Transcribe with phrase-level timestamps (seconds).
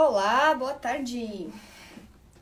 [0.00, 1.50] Olá, boa tarde.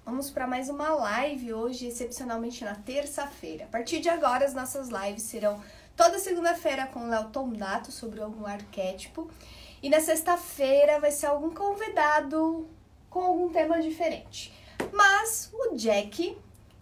[0.04, 3.64] Vamos para mais uma live hoje, excepcionalmente na terça-feira.
[3.64, 5.58] A partir de agora, as nossas lives serão
[5.96, 9.30] toda segunda-feira com o Léo Tondato sobre algum arquétipo.
[9.82, 12.68] E na sexta-feira vai ser algum convidado
[13.08, 14.52] com algum tema diferente.
[14.92, 16.36] Mas o Jack,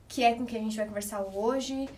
[0.09, 1.89] que é com quem a gente vai conversar hoje,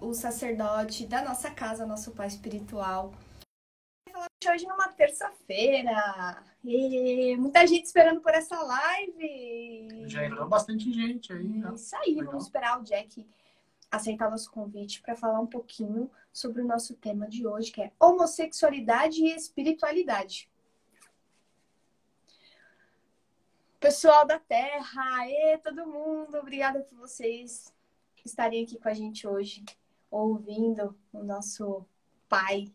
[0.00, 3.12] o sacerdote da nossa casa, nosso pai espiritual,
[4.50, 6.42] hoje numa terça-feira.
[6.64, 10.04] E muita gente esperando por essa live.
[10.06, 11.44] Já entrou bastante gente aí.
[11.44, 11.72] Né?
[11.74, 12.26] Isso aí, Legal.
[12.26, 13.26] vamos esperar o Jack
[13.90, 17.92] aceitar nosso convite para falar um pouquinho sobre o nosso tema de hoje, que é
[17.98, 20.50] homossexualidade e espiritualidade.
[23.78, 27.72] Pessoal da Terra, e todo mundo, obrigada por vocês
[28.24, 29.62] estarem aqui com a gente hoje,
[30.10, 31.84] ouvindo o nosso
[32.28, 32.72] pai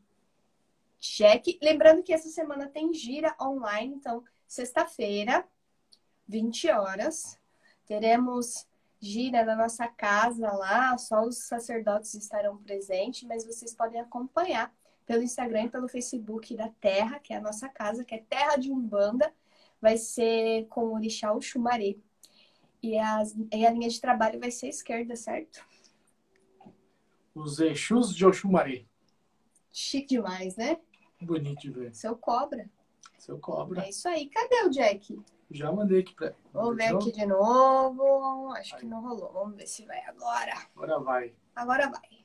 [1.00, 1.60] Jack.
[1.62, 5.48] Lembrando que essa semana tem gira online, então sexta-feira,
[6.28, 7.40] 20 horas,
[7.86, 8.68] teremos
[9.02, 14.74] gira na nossa casa lá, só os sacerdotes estarão presentes, mas vocês podem acompanhar
[15.06, 18.58] pelo Instagram e pelo Facebook da Terra, que é a nossa casa, que é Terra
[18.58, 19.34] de Umbanda
[19.82, 21.96] vai ser com o Orixá Oxumaré.
[22.82, 25.66] E, as, e a linha de trabalho vai ser a esquerda, certo?
[27.34, 28.86] Os Exus de Oxumaré.
[29.72, 30.78] Chique demais, né?
[31.22, 31.94] Bonito de ver.
[31.94, 32.70] Seu cobra.
[33.18, 33.84] Seu cobra.
[33.84, 34.30] É isso aí.
[34.30, 35.22] Cadê o Jack?
[35.52, 36.34] Já mandei aqui pra.
[36.54, 38.52] Vamos ver aqui de novo.
[38.54, 38.82] Acho aí.
[38.82, 39.32] que não rolou.
[39.34, 40.54] Vamos ver se vai agora.
[40.76, 41.34] Agora vai.
[41.56, 42.20] Agora vai.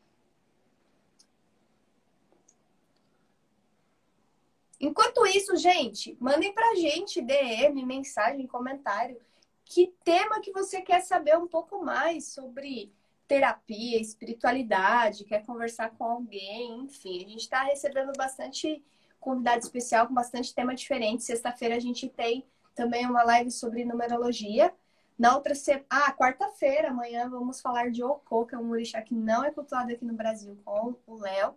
[4.78, 9.19] Enquanto isso, gente, mandem pra gente DM, mensagem, comentário.
[9.64, 12.92] Que tema que você quer saber um pouco mais sobre
[13.27, 17.25] terapia, espiritualidade, quer conversar com alguém, enfim.
[17.25, 18.83] A gente está recebendo bastante
[19.19, 21.25] convidado especial com bastante tema diferente.
[21.25, 24.72] Sexta-feira a gente tem também uma live sobre numerologia.
[25.19, 29.14] Na outra semana, ah, quarta-feira, amanhã, vamos falar de Oko, que é um orixá que
[29.14, 31.55] não é cultuado aqui no Brasil, com o Léo.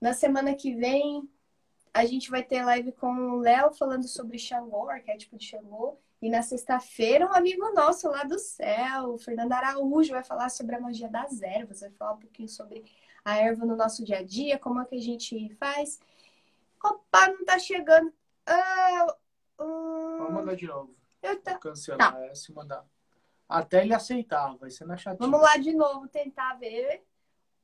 [0.00, 1.28] Na semana que vem,
[1.92, 5.98] a gente vai ter live com o Léo falando sobre Xangô, arquétipo de Xangô.
[6.26, 10.74] E na sexta-feira, um amigo nosso lá do céu, o Fernando Araújo, vai falar sobre
[10.74, 12.84] a magia das ervas, vai falar um pouquinho sobre
[13.24, 16.00] a erva no nosso dia a dia, como é que a gente faz.
[16.82, 18.12] Opa, não tá chegando.
[18.44, 19.06] Ah,
[19.60, 20.16] hum...
[20.18, 20.96] Vamos mandar de novo.
[21.22, 21.58] Eu tá...
[21.58, 22.20] Cancelar tá.
[22.24, 22.84] essa e mandar.
[23.48, 25.30] Até ele aceitar, vai ser na chatinha.
[25.30, 27.04] Vamos lá de novo tentar ver.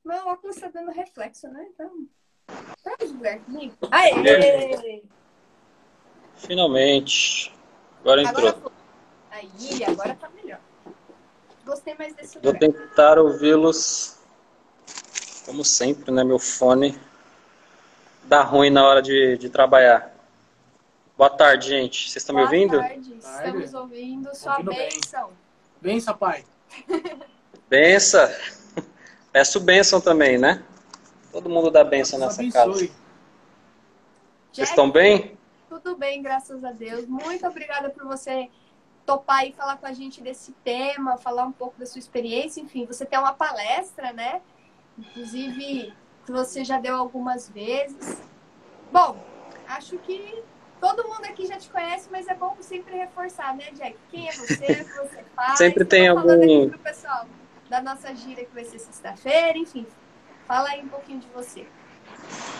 [0.05, 1.67] Meu óculos tá dando reflexo, né?
[1.69, 2.07] Então.
[3.91, 5.03] Aê!
[6.37, 7.52] Finalmente.
[8.03, 8.49] Agora entrou.
[8.49, 8.71] Agora,
[9.31, 10.59] aí, agora tá melhor.
[11.65, 12.51] Gostei mais desse lugar.
[12.51, 14.17] Vou tentar ouvi-los.
[15.45, 16.21] Como sempre, né?
[16.21, 16.99] Meu fone
[18.23, 20.13] dá ruim na hora de, de trabalhar.
[21.17, 22.09] Boa tarde, gente.
[22.09, 22.71] Vocês estão me ouvindo?
[22.77, 23.17] Boa tarde.
[23.17, 25.29] Estamos ouvindo sua ouvindo bênção.
[25.81, 25.93] Bem.
[25.93, 26.45] Benção, pai.
[27.69, 28.29] Benção.
[29.31, 30.61] Peço bênção também, né?
[31.31, 32.51] Todo mundo dá benção nessa abençoe.
[32.51, 32.79] casa.
[32.79, 32.93] Jack,
[34.51, 35.37] Vocês estão bem?
[35.81, 37.07] Tudo bem, graças a Deus.
[37.07, 38.47] Muito obrigada por você
[39.07, 42.61] topar e falar com a gente desse tema, falar um pouco da sua experiência.
[42.61, 44.39] Enfim, você tem uma palestra, né?
[44.99, 45.91] Inclusive,
[46.27, 48.21] que você já deu algumas vezes.
[48.91, 49.17] Bom,
[49.67, 50.43] acho que
[50.79, 53.97] todo mundo aqui já te conhece, mas é bom sempre reforçar, né, Jack?
[54.11, 55.57] Quem é você, o que você faz.
[55.57, 56.33] Sempre tem algum...
[56.33, 57.25] aqui pro pessoal
[57.67, 59.87] da nossa gira que vai ser sexta-feira, enfim.
[60.45, 61.65] Fala aí um pouquinho de você.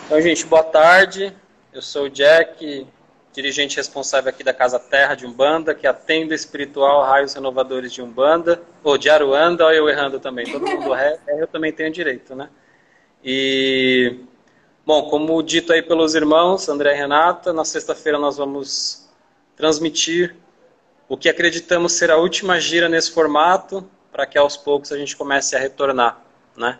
[0.04, 1.32] Então, gente, boa tarde.
[1.72, 2.86] Eu sou o Jack,
[3.34, 8.62] dirigente responsável aqui da Casa Terra de Umbanda, que atende espiritual Raios Renovadores de Umbanda,
[8.82, 10.50] ou de Aruanda, ou eu errando também.
[10.50, 12.48] Todo mundo erra, eu também tenho direito, né?
[13.24, 14.20] E,
[14.86, 19.10] bom, como dito aí pelos irmãos, André e Renata, na sexta-feira nós vamos
[19.56, 20.36] transmitir
[21.08, 25.16] o que acreditamos ser a última gira nesse formato, para que aos poucos a gente
[25.16, 26.22] comece a retornar,
[26.56, 26.78] né?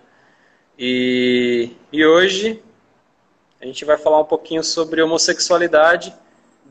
[0.79, 2.63] E, e hoje
[3.61, 6.15] a gente vai falar um pouquinho sobre homossexualidade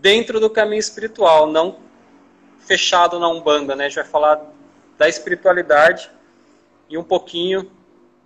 [0.03, 1.79] dentro do caminho espiritual, não
[2.59, 3.85] fechado na Umbanda, né?
[3.85, 4.41] A gente vai falar
[4.97, 6.11] da espiritualidade
[6.89, 7.71] e um pouquinho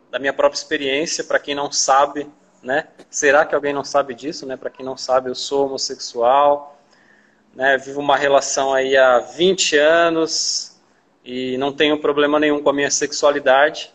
[0.09, 2.27] da minha própria experiência, para quem não sabe,
[2.63, 2.87] né?
[3.11, 4.57] Será que alguém não sabe disso, né?
[4.57, 6.81] Para quem não sabe, eu sou homossexual,
[7.53, 7.77] né?
[7.77, 10.81] Vivo uma relação aí há 20 anos
[11.23, 13.93] e não tenho problema nenhum com a minha sexualidade.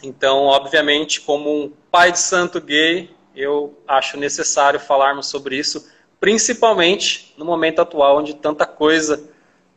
[0.00, 5.90] Então, obviamente, como um pai de santo gay, eu acho necessário falarmos sobre isso,
[6.22, 9.28] principalmente no momento atual, onde tanta coisa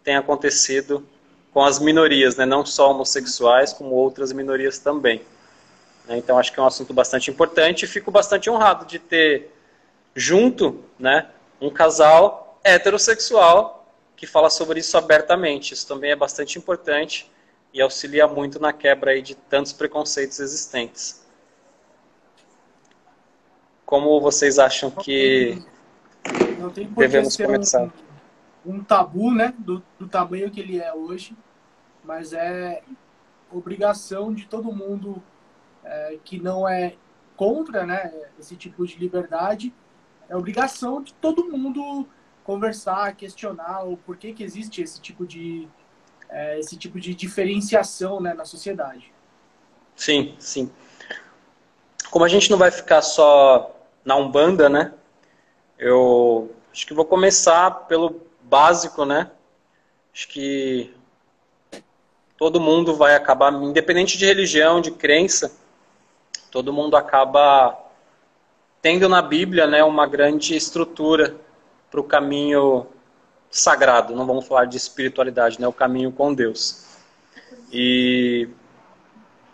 [0.04, 1.04] tem acontecido
[1.52, 2.46] com as minorias, né?
[2.46, 5.24] não só homossexuais, como outras minorias também.
[6.08, 6.20] Né?
[6.20, 9.56] Então, acho que é um assunto bastante importante e fico bastante honrado de ter
[10.14, 11.28] junto né,
[11.60, 15.74] um casal heterossexual que fala sobre isso abertamente.
[15.74, 17.28] Isso também é bastante importante
[17.74, 21.26] e auxilia muito na quebra aí de tantos preconceitos existentes.
[23.84, 25.60] Como vocês acham que
[26.66, 27.84] não tem por devemos começar?
[28.66, 31.36] Um, um, tabu, né, do, do tamanho que ele é hoje,
[32.04, 32.82] mas é
[33.52, 35.22] obrigação de todo mundo
[35.84, 36.96] é, que não é
[37.36, 39.74] contra né, esse tipo de liberdade,
[40.28, 42.08] é obrigação de todo mundo
[42.44, 45.68] conversar, questionar o porquê que existe esse tipo de,
[46.30, 49.14] é, esse tipo de diferenciação né, na sociedade.
[49.96, 50.72] Sim, sim.
[52.10, 54.94] Como a gente não vai ficar só na Umbanda, né?
[55.78, 59.30] Eu acho que vou começar pelo básico, né?
[60.14, 60.94] Acho que
[62.38, 65.52] todo mundo vai acabar, independente de religião, de crença,
[66.52, 67.78] todo mundo acaba
[68.82, 71.36] tendo na Bíblia né, uma grande estrutura
[71.90, 72.88] para o caminho
[73.50, 76.86] sagrado, não vamos falar de espiritualidade, né, o caminho com Deus.
[77.72, 78.48] E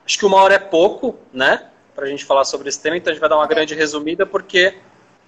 [0.06, 3.10] acho que uma hora é pouco, né, para a gente falar sobre esse tema, então
[3.12, 4.78] a gente vai dar uma grande resumida, porque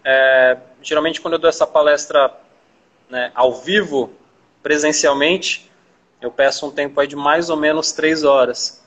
[0.06, 2.34] é, geralmente quando eu dou essa palestra
[3.10, 4.12] né, ao vivo,
[4.62, 5.70] presencialmente,
[6.22, 8.84] eu peço um tempo aí de mais ou menos três horas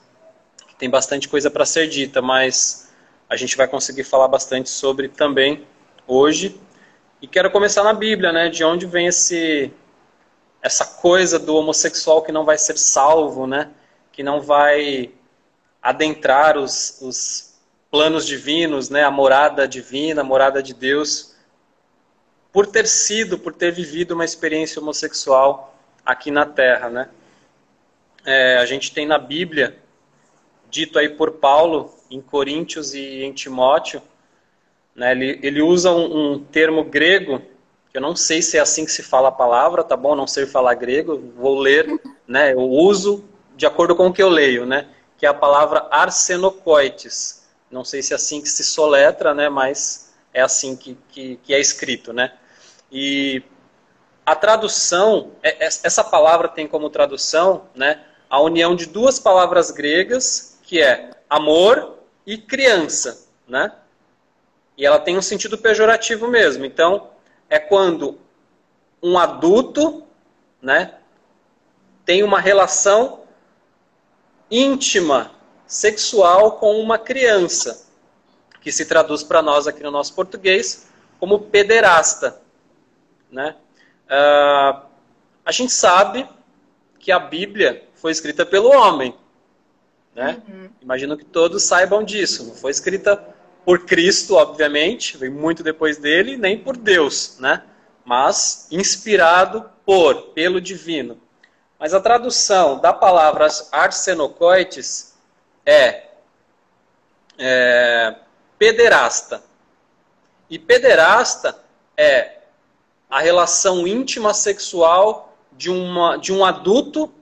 [0.79, 2.93] tem bastante coisa para ser dita, mas
[3.29, 5.67] a gente vai conseguir falar bastante sobre também
[6.07, 6.61] hoje.
[7.21, 8.49] E quero começar na Bíblia, né?
[8.49, 9.73] De onde vem esse
[10.63, 13.71] essa coisa do homossexual que não vai ser salvo, né?
[14.13, 15.13] Que não vai
[15.81, 17.46] adentrar os, os
[17.97, 19.05] planos divinos, né?
[19.05, 21.35] A morada divina, a morada de Deus,
[22.53, 27.09] por ter sido, por ter vivido uma experiência homossexual aqui na Terra, né?
[28.23, 29.79] É, a gente tem na Bíblia
[30.69, 34.03] dito aí por Paulo em Coríntios e em Timóteo.
[34.95, 37.41] Né, ele, ele usa um, um, termo grego,
[37.91, 40.15] que eu não sei se é assim que se fala a palavra, tá bom?
[40.15, 41.99] Não sei falar grego, vou ler,
[42.29, 42.53] né?
[42.53, 43.25] Eu uso
[43.57, 44.87] de acordo com o que eu leio, né?
[45.17, 47.46] Que é a palavra arsenocoites.
[47.77, 49.51] Não sei se é assim que se soletra, né?
[49.51, 52.33] Mas é assim que, que, que é escrito, né?
[52.91, 53.43] E
[54.25, 58.03] a tradução, é, é, essa palavra tem como tradução, né?
[58.31, 63.71] A união de duas palavras gregas que é amor e criança, né?
[64.75, 66.65] E ela tem um sentido pejorativo mesmo.
[66.65, 67.11] Então,
[67.51, 68.19] é quando
[69.03, 70.03] um adulto,
[70.63, 70.95] né,
[72.07, 73.25] tem uma relação
[74.51, 75.36] íntima,
[75.67, 77.87] sexual com uma criança,
[78.61, 82.41] que se traduz para nós aqui no nosso português como pederasta,
[83.31, 83.57] né?
[84.07, 84.87] Uh,
[85.45, 86.29] a gente sabe
[86.99, 89.15] que a Bíblia foi escrita pelo homem,
[90.15, 90.43] né?
[90.49, 90.71] Uhum.
[90.81, 92.47] Imagino que todos saibam disso.
[92.47, 93.17] Não foi escrita
[93.65, 97.65] por Cristo, obviamente, veio muito depois dele, nem por Deus, né?
[98.05, 101.21] Mas inspirado por, pelo divino.
[101.79, 105.16] Mas a tradução da palavra arsenocoites
[105.67, 106.05] é,
[107.37, 108.15] é
[108.57, 109.43] pederasta.
[110.49, 111.61] E pederasta
[111.97, 112.39] é
[113.11, 117.13] a relação íntima sexual de, uma, de um adulto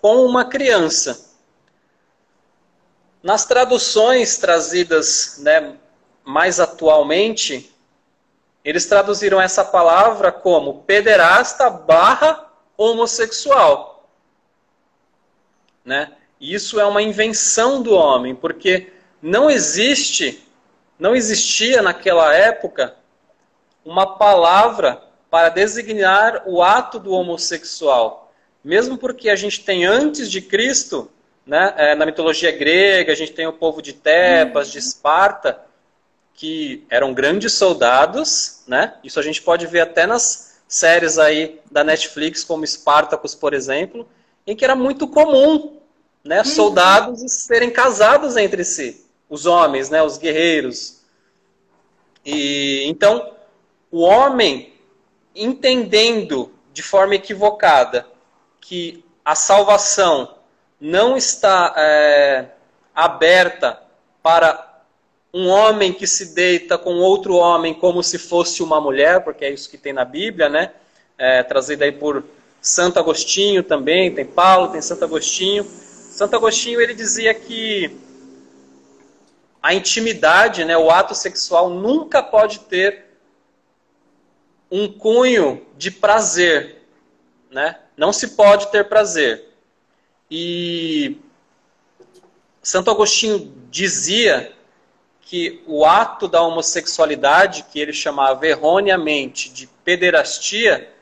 [0.00, 1.32] com uma criança.
[3.22, 5.78] Nas traduções trazidas né,
[6.24, 7.74] mais atualmente,
[8.64, 14.08] eles traduziram essa palavra como pederasta barra homossexual.
[15.84, 16.12] Né?
[16.52, 20.46] Isso é uma invenção do homem, porque não existe,
[20.98, 22.96] não existia naquela época
[23.84, 28.32] uma palavra para designar o ato do homossexual.
[28.62, 31.10] Mesmo porque a gente tem antes de Cristo
[31.46, 31.74] né?
[31.76, 35.60] É, na mitologia grega, a gente tem o povo de Tebas, de Esparta,
[36.32, 38.62] que eram grandes soldados.
[38.66, 38.94] Né?
[39.04, 44.08] Isso a gente pode ver até nas séries aí da Netflix, como Espartacus, por exemplo,
[44.46, 45.80] em que era muito comum
[46.24, 46.44] né, uhum.
[46.44, 51.02] soldados serem casados entre si, os homens, né, os guerreiros.
[52.24, 53.32] E então
[53.90, 54.72] o homem
[55.34, 58.06] entendendo de forma equivocada
[58.60, 60.34] que a salvação
[60.80, 62.46] não está é,
[62.94, 63.80] aberta
[64.22, 64.82] para
[65.32, 69.50] um homem que se deita com outro homem como se fosse uma mulher, porque é
[69.50, 70.70] isso que tem na Bíblia, né?
[71.18, 72.24] É, trazido aí por
[72.60, 75.66] Santo Agostinho também, tem Paulo, tem Santo Agostinho.
[76.14, 77.98] Santo Agostinho ele dizia que
[79.60, 83.06] a intimidade, né, o ato sexual nunca pode ter
[84.70, 86.82] um cunho de prazer,
[87.50, 87.80] né?
[87.96, 89.56] Não se pode ter prazer.
[90.30, 91.16] E
[92.62, 94.52] Santo Agostinho dizia
[95.20, 100.94] que o ato da homossexualidade, que ele chamava erroneamente de pederastia,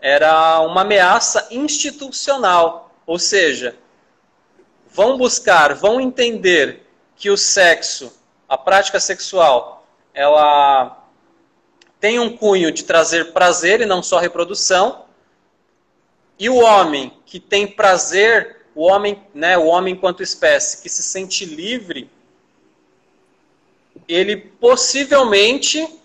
[0.00, 3.76] era uma ameaça institucional, ou seja,
[4.96, 11.06] vão buscar, vão entender que o sexo, a prática sexual, ela
[12.00, 15.04] tem um cunho de trazer prazer e não só reprodução.
[16.38, 21.02] E o homem que tem prazer, o homem, né, o homem enquanto espécie que se
[21.02, 22.10] sente livre,
[24.08, 26.00] ele possivelmente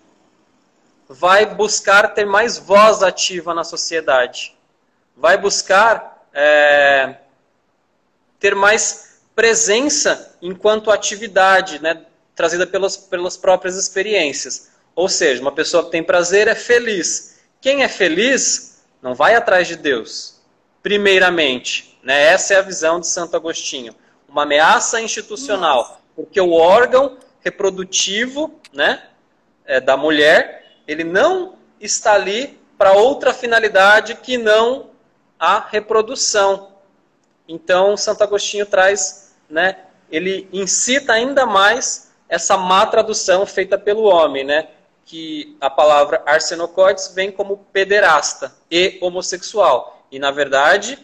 [1.08, 4.54] vai buscar ter mais voz ativa na sociedade,
[5.16, 7.16] vai buscar é,
[8.42, 12.02] ter mais presença enquanto atividade, né,
[12.36, 14.72] trazida pelas, pelas próprias experiências.
[14.96, 17.40] Ou seja, uma pessoa que tem prazer é feliz.
[17.62, 20.42] Quem é feliz não vai atrás de Deus,
[20.82, 21.98] primeiramente.
[22.04, 22.20] Né?
[22.24, 23.96] Essa é a visão de Santo Agostinho.
[24.28, 29.04] Uma ameaça institucional, porque o órgão reprodutivo né,
[29.66, 34.90] é, da mulher, ele não está ali para outra finalidade que não
[35.40, 36.71] a reprodução.
[37.48, 39.78] Então, Santo Agostinho traz, né,
[40.12, 44.70] ele incita ainda mais essa má tradução feita pelo homem, né?
[45.06, 50.06] que a palavra arsenocoides vem como pederasta e homossexual.
[50.10, 50.98] E, na verdade,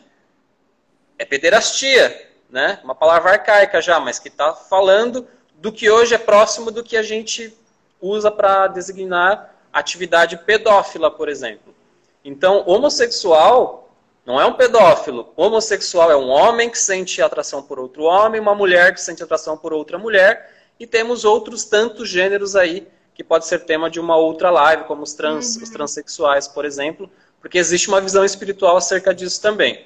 [1.20, 2.79] é pederastia, né?
[2.84, 6.96] uma palavra arcaica já, mas que está falando do que hoje é próximo do que
[6.96, 7.53] a gente
[8.00, 11.75] usa para designar atividade pedófila, por exemplo.
[12.24, 13.87] Então, homossexual
[14.27, 15.31] não é um pedófilo.
[15.38, 19.57] Homossexual é um homem que sente atração por outro homem, uma mulher que sente atração
[19.57, 24.17] por outra mulher, e temos outros tantos gêneros aí que pode ser tema de uma
[24.17, 25.63] outra live, como os, trans, uhum.
[25.63, 29.86] os transexuais, por exemplo, porque existe uma visão espiritual acerca disso também.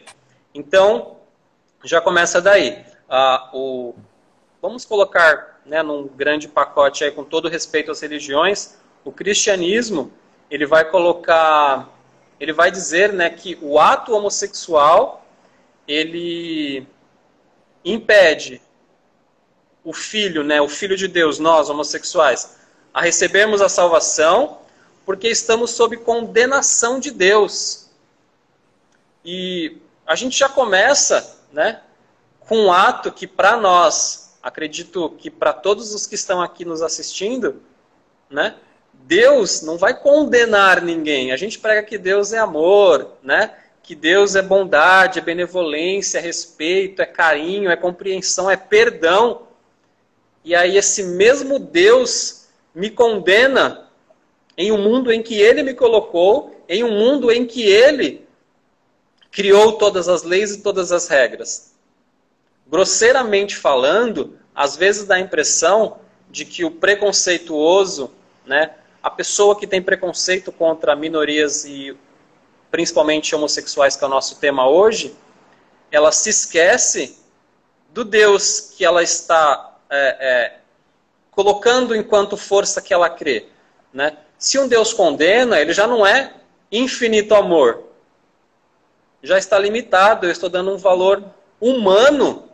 [0.55, 1.17] Então,
[1.83, 2.83] já começa daí.
[3.07, 3.93] Ah, o,
[4.59, 10.11] vamos colocar né, num grande pacote aí, com todo respeito às religiões, o cristianismo,
[10.49, 11.87] ele vai colocar,
[12.41, 15.23] ele vai dizer né, que o ato homossexual,
[15.87, 16.87] ele
[17.85, 18.59] impede
[19.83, 22.57] o filho, né, o filho de Deus, nós homossexuais,
[22.91, 24.57] a recebermos a salvação,
[25.05, 27.91] porque estamos sob condenação de Deus.
[29.23, 31.83] E a gente já começa, né,
[32.39, 36.81] com um ato que para nós, acredito que para todos os que estão aqui nos
[36.81, 37.61] assistindo,
[38.27, 38.55] né,
[38.93, 41.31] Deus não vai condenar ninguém.
[41.31, 43.53] A gente prega que Deus é amor, né?
[43.83, 49.47] Que Deus é bondade, é benevolência, é respeito, é carinho, é compreensão, é perdão.
[50.43, 53.89] E aí esse mesmo Deus me condena
[54.57, 58.25] em um mundo em que ele me colocou, em um mundo em que ele
[59.31, 61.73] criou todas as leis e todas as regras.
[62.67, 68.11] Grosseiramente falando, às vezes dá a impressão de que o preconceituoso,
[68.45, 71.97] né, a pessoa que tem preconceito contra minorias e
[72.69, 75.15] principalmente homossexuais, que é o nosso tema hoje,
[75.91, 77.19] ela se esquece
[77.89, 80.57] do Deus que ela está é, é,
[81.31, 83.47] colocando enquanto força que ela crê.
[83.93, 84.17] Né?
[84.37, 86.33] Se um Deus condena, ele já não é
[86.71, 87.83] infinito amor.
[89.21, 91.23] Já está limitado, eu estou dando um valor
[91.59, 92.49] humano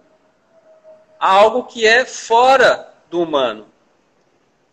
[1.19, 3.67] a algo que é fora do humano.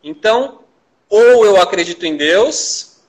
[0.02, 0.63] Então,
[1.08, 3.00] ou eu acredito em Deus,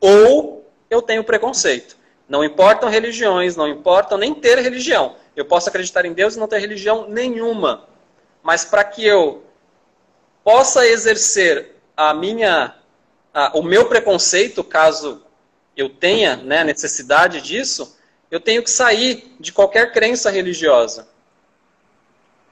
[0.00, 1.96] ou eu tenho preconceito.
[2.28, 5.16] Não importam religiões, não importam nem ter religião.
[5.34, 7.88] Eu posso acreditar em Deus e não ter religião nenhuma.
[8.42, 9.42] Mas para que eu
[10.44, 12.74] possa exercer a minha,
[13.34, 15.22] a, o meu preconceito, caso
[15.76, 17.98] eu tenha né, necessidade disso,
[18.30, 21.08] eu tenho que sair de qualquer crença religiosa.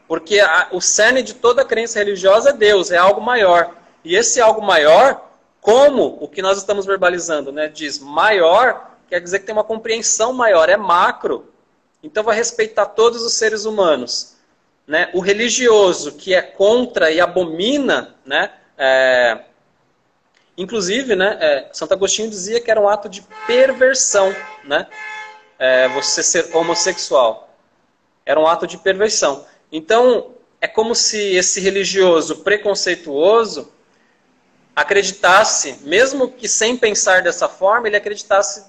[0.08, 3.76] Porque a, o cerne de toda crença religiosa é Deus, é algo maior.
[4.08, 9.40] E esse algo maior, como o que nós estamos verbalizando, né, diz maior, quer dizer
[9.40, 11.52] que tem uma compreensão maior, é macro.
[12.02, 14.38] Então vai respeitar todos os seres humanos
[14.88, 19.38] né, o religioso que é contra e abomina, né, é,
[20.56, 24.34] inclusive, né, é, Santo Agostinho dizia que era um ato de perversão,
[24.64, 24.86] né,
[25.58, 27.54] é, você ser homossexual.
[28.24, 29.44] Era um ato de perversão.
[29.70, 33.70] Então, é como se esse religioso preconceituoso
[34.78, 38.64] acreditasse, mesmo que sem pensar dessa forma, ele acreditasse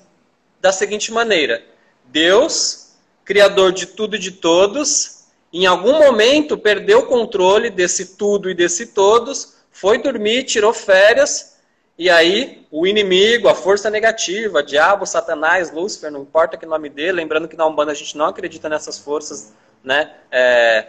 [0.59, 1.63] da seguinte maneira:
[2.05, 8.49] Deus, criador de tudo e de todos, em algum momento perdeu o controle desse tudo
[8.49, 11.57] e desse todos, foi dormir, tirou férias,
[11.95, 17.11] e aí o inimigo, a força negativa, diabo, satanás, Lúcifer, não importa que nome dele,
[17.11, 20.87] lembrando que na Umbanda a gente não acredita nessas forças né, é,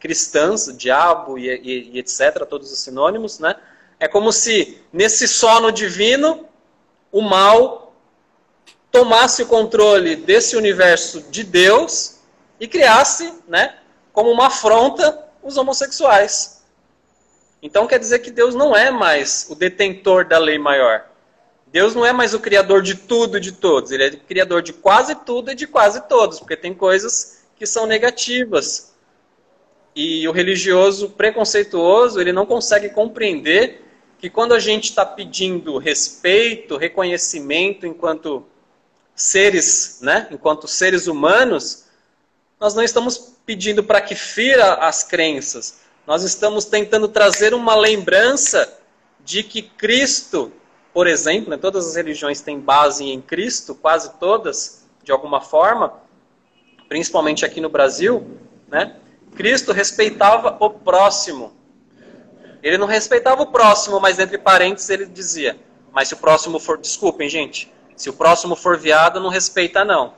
[0.00, 3.54] cristãs, diabo e, e, e etc., todos os sinônimos, né?
[3.98, 6.46] É como se nesse sono divino
[7.10, 7.94] o mal
[8.90, 12.18] tomasse o controle desse universo de Deus
[12.58, 13.76] e criasse, né,
[14.12, 16.64] como uma afronta os homossexuais.
[17.62, 21.06] Então quer dizer que Deus não é mais o detentor da lei maior.
[21.66, 23.90] Deus não é mais o criador de tudo e de todos.
[23.90, 27.66] Ele é o criador de quase tudo e de quase todos, porque tem coisas que
[27.66, 28.94] são negativas.
[29.94, 33.85] E o religioso preconceituoso, ele não consegue compreender
[34.18, 38.44] que quando a gente está pedindo respeito, reconhecimento enquanto
[39.14, 41.84] seres, né, enquanto seres humanos,
[42.58, 45.80] nós não estamos pedindo para que fira as crenças.
[46.06, 48.78] Nós estamos tentando trazer uma lembrança
[49.24, 50.52] de que Cristo,
[50.92, 55.92] por exemplo, né, todas as religiões têm base em Cristo, quase todas, de alguma forma,
[56.88, 58.96] principalmente aqui no Brasil, né?
[59.34, 61.52] Cristo respeitava o próximo.
[62.62, 65.58] Ele não respeitava o próximo, mas entre parênteses ele dizia:
[65.92, 66.78] Mas se o próximo for.
[66.78, 67.72] Desculpem, gente.
[67.96, 70.14] Se o próximo for viado, não respeita, não.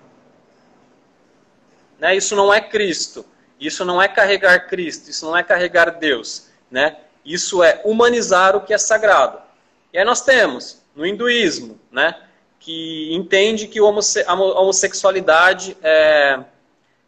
[1.99, 2.17] Né?
[2.17, 3.25] Isso não é Cristo.
[3.61, 5.11] Isso não é carregar Cristo.
[5.11, 6.49] Isso não é carregar Deus.
[6.71, 6.97] Né?
[7.25, 9.39] Isso é humanizar o que é sagrado.
[9.93, 12.15] E aí nós temos, no hinduísmo, né,
[12.59, 16.41] que entende que a homossexualidade é,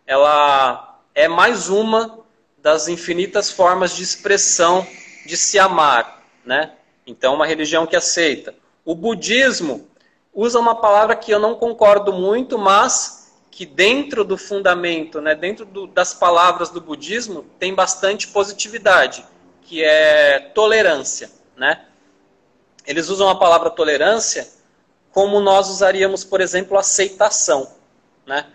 [0.07, 2.21] ela é mais uma
[2.59, 4.87] das infinitas formas de expressão
[5.31, 6.25] de se amar.
[6.45, 6.73] Né?
[7.07, 8.53] Então, uma religião que aceita.
[8.85, 9.89] O budismo
[10.35, 15.65] usa uma palavra que eu não concordo muito, mas que dentro do fundamento, né, dentro
[15.65, 19.25] do, das palavras do budismo, tem bastante positividade,
[19.63, 21.31] que é tolerância.
[21.57, 21.85] Né?
[22.85, 24.49] Eles usam a palavra tolerância
[25.13, 27.73] como nós usaríamos, por exemplo, aceitação.
[28.27, 28.47] Né?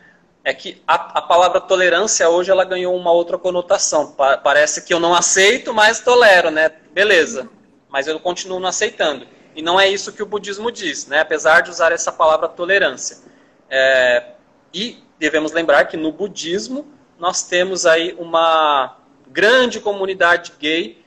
[0.45, 4.11] É que a, a palavra tolerância hoje ela ganhou uma outra conotação.
[4.11, 6.71] Pa, parece que eu não aceito, mas tolero, né?
[6.93, 7.49] Beleza.
[7.89, 9.27] Mas eu continuo não aceitando.
[9.55, 11.21] E não é isso que o budismo diz, né?
[11.21, 13.19] apesar de usar essa palavra tolerância.
[13.69, 14.31] É,
[14.73, 16.85] e devemos lembrar que no budismo
[17.17, 21.01] nós temos aí uma grande comunidade gay,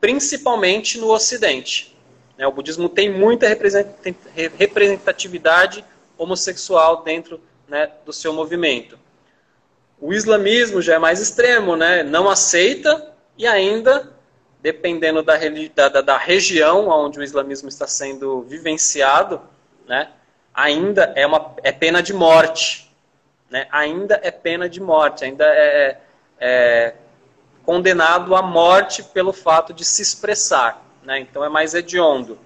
[0.00, 1.94] principalmente no Ocidente.
[2.38, 2.46] Né?
[2.46, 5.84] O budismo tem muita representatividade
[6.16, 8.98] homossexual dentro né, do seu movimento.
[10.00, 12.02] O islamismo já é mais extremo, né?
[12.02, 14.14] não aceita e ainda
[14.64, 15.36] dependendo da,
[15.90, 19.42] da, da, região onde o islamismo está sendo vivenciado,
[19.86, 20.08] né,
[20.54, 22.90] ainda é, uma, é pena de morte.
[23.50, 26.00] Né, ainda é pena de morte, ainda é,
[26.40, 26.94] é
[27.62, 30.82] condenado à morte pelo fato de se expressar.
[31.02, 32.38] Né, então é mais hediondo.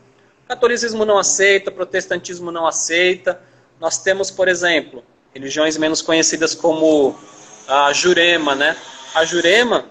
[0.49, 3.41] Catolicismo não aceita, protestantismo não aceita.
[3.81, 7.17] Nós temos, por exemplo, religiões menos conhecidas como
[7.67, 8.55] a Jurema.
[8.55, 8.77] Né?
[9.15, 9.87] A Jurema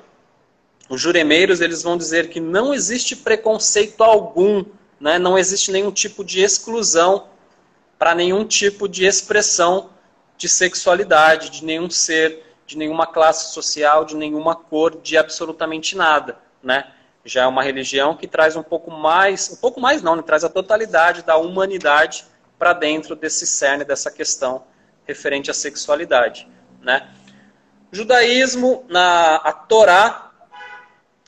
[0.90, 4.64] os juremeiros eles vão dizer que não existe preconceito algum,
[5.00, 5.20] né?
[5.20, 7.28] não existe nenhum tipo de exclusão
[8.00, 9.90] para nenhum tipo de expressão
[10.38, 16.38] de sexualidade, de nenhum ser, de nenhuma classe social, de nenhuma cor, de absolutamente nada.
[16.64, 16.90] Né?
[17.26, 20.22] Já é uma religião que traz um pouco mais, um pouco mais não, né?
[20.22, 22.24] traz a totalidade da humanidade
[22.58, 24.64] para dentro desse cerne, dessa questão
[25.06, 26.48] referente à sexualidade.
[26.82, 27.10] Né?
[27.92, 30.32] judaísmo, na a Torá,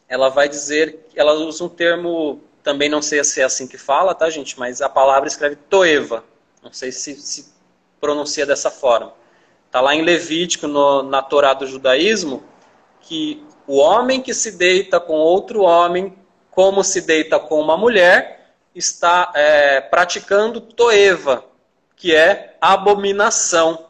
[0.08, 4.14] ela vai dizer, ela usa um termo, também não sei se é assim que fala,
[4.14, 4.60] tá, gente?
[4.60, 6.24] Mas a palavra escreve toeva.
[6.64, 7.54] Não sei se, se
[8.00, 9.14] pronuncia dessa forma.
[9.66, 12.44] Está lá em Levítico, no, na Torá do judaísmo,
[13.02, 16.18] que o homem que se deita com outro homem,
[16.50, 18.39] como se deita com uma mulher,
[18.74, 21.46] está é, praticando toeva,
[21.96, 23.88] que é abominação.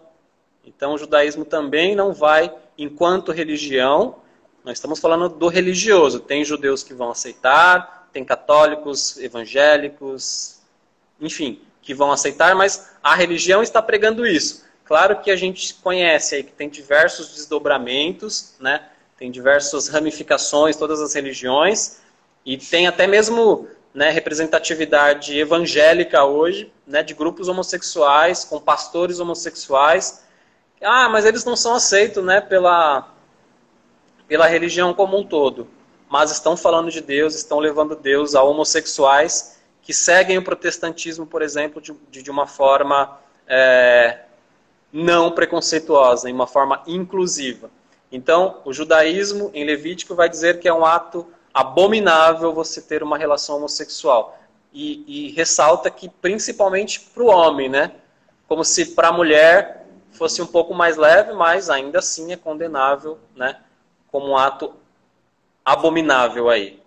[0.65, 4.15] Então o judaísmo também não vai, enquanto religião,
[4.63, 6.19] nós estamos falando do religioso.
[6.19, 10.59] Tem judeus que vão aceitar, tem católicos, evangélicos,
[11.19, 14.65] enfim, que vão aceitar, mas a religião está pregando isso.
[14.85, 18.89] Claro que a gente conhece aí que tem diversos desdobramentos, né?
[19.17, 21.99] Tem diversas ramificações, todas as religiões,
[22.45, 30.23] e tem até mesmo né, representatividade evangélica hoje, né, de grupos homossexuais, com pastores homossexuais.
[30.81, 33.09] Ah, mas eles não são aceitos né, pela,
[34.27, 35.67] pela religião como um todo,
[36.07, 41.41] mas estão falando de Deus, estão levando Deus a homossexuais que seguem o protestantismo, por
[41.41, 44.19] exemplo, de, de uma forma é,
[44.93, 47.71] não preconceituosa, em uma forma inclusiva.
[48.11, 53.17] Então, o judaísmo, em Levítico, vai dizer que é um ato abominável você ter uma
[53.17, 54.37] relação homossexual.
[54.71, 57.91] E, e ressalta que, principalmente para o homem, né?
[58.47, 63.17] Como se para a mulher fosse um pouco mais leve, mas ainda assim é condenável,
[63.35, 63.57] né?
[64.11, 64.73] como um ato
[65.63, 66.79] abominável aí.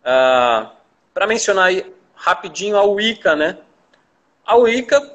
[0.00, 0.68] Uh,
[1.12, 3.58] Para mencionar aí rapidinho a Wicca, né?
[4.44, 5.12] A Wicca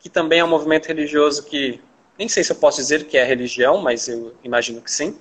[0.00, 1.82] que também é um movimento religioso que
[2.16, 5.18] nem sei se eu posso dizer que é religião, mas eu imagino que sim.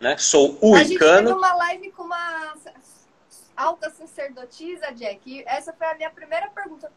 [0.00, 0.16] Né?
[0.18, 1.28] Sou uicano.
[1.28, 2.54] A gente uma live com uma
[3.56, 6.90] alta sacerdotisa, Jack, e essa foi a minha primeira pergunta.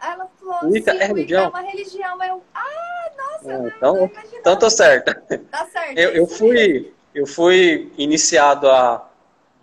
[0.00, 1.44] Ela falou, Wicca é religião?
[1.44, 2.24] é uma religião.
[2.24, 5.14] Eu, ah, nossa, é, então, não então tô certo.
[5.50, 5.96] Tá certo.
[5.96, 9.08] Eu, eu, fui, eu fui iniciado há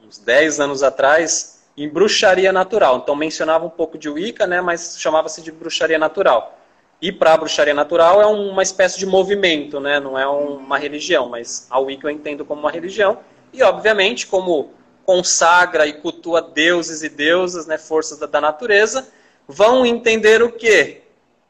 [0.02, 2.98] uns 10 anos atrás em bruxaria natural.
[2.98, 6.59] Então mencionava um pouco de Wicca, né, mas chamava-se de bruxaria natural.
[7.02, 10.00] E para a bruxaria natural é uma espécie de movimento, né?
[10.00, 13.20] não é uma religião, mas a Wicca eu entendo como uma religião.
[13.54, 14.72] E, obviamente, como
[15.06, 19.08] consagra e cultua deuses e deusas, né, forças da, da natureza,
[19.48, 21.02] vão entender o quê?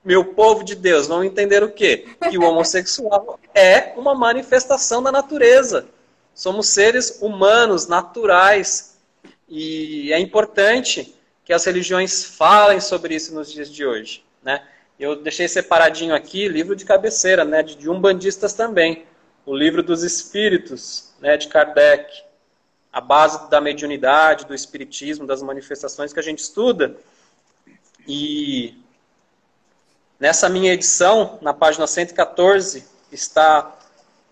[0.06, 2.08] Meu povo de Deus, vão entender o quê?
[2.30, 5.88] Que o homossexual é uma manifestação da natureza.
[6.34, 8.98] Somos seres humanos, naturais.
[9.50, 14.24] E é importante que as religiões falem sobre isso nos dias de hoje.
[14.42, 14.64] Né?
[15.00, 19.06] Eu deixei separadinho aqui livro de cabeceira, né, de umbandistas também.
[19.46, 22.24] O livro dos espíritos, né, de Kardec.
[22.92, 26.98] A base da mediunidade, do espiritismo, das manifestações que a gente estuda.
[28.06, 28.78] E
[30.20, 33.78] nessa minha edição, na página 114, está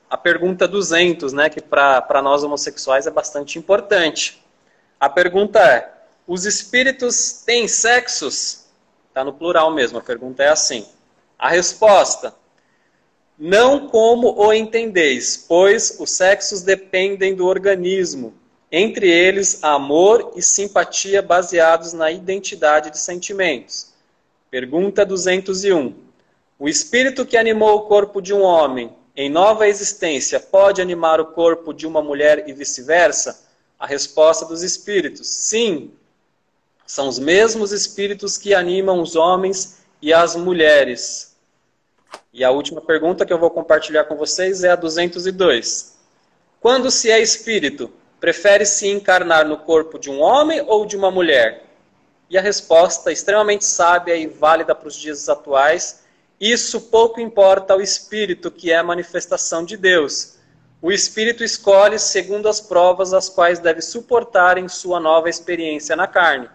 [0.09, 4.43] a pergunta 200, né, que para nós homossexuais é bastante importante.
[4.99, 5.93] A pergunta é:
[6.27, 8.66] os espíritos têm sexos?
[9.17, 10.85] Está no plural mesmo, a pergunta é assim.
[11.39, 12.35] A resposta:
[13.35, 18.35] Não como o entendeis, pois os sexos dependem do organismo,
[18.71, 23.91] entre eles amor e simpatia baseados na identidade de sentimentos.
[24.51, 25.95] Pergunta 201.
[26.59, 31.25] O espírito que animou o corpo de um homem em nova existência pode animar o
[31.25, 33.47] corpo de uma mulher e vice-versa?
[33.79, 35.91] A resposta dos espíritos: sim,
[36.87, 41.35] são os mesmos espíritos que animam os homens e as mulheres.
[42.31, 45.97] E a última pergunta que eu vou compartilhar com vocês é a 202.
[46.61, 51.11] Quando se é espírito, prefere se encarnar no corpo de um homem ou de uma
[51.11, 51.65] mulher?
[52.29, 56.03] E a resposta, extremamente sábia e válida para os dias atuais,
[56.39, 60.37] isso pouco importa ao espírito, que é a manifestação de Deus.
[60.81, 66.07] O espírito escolhe segundo as provas as quais deve suportar em sua nova experiência na
[66.07, 66.49] carne.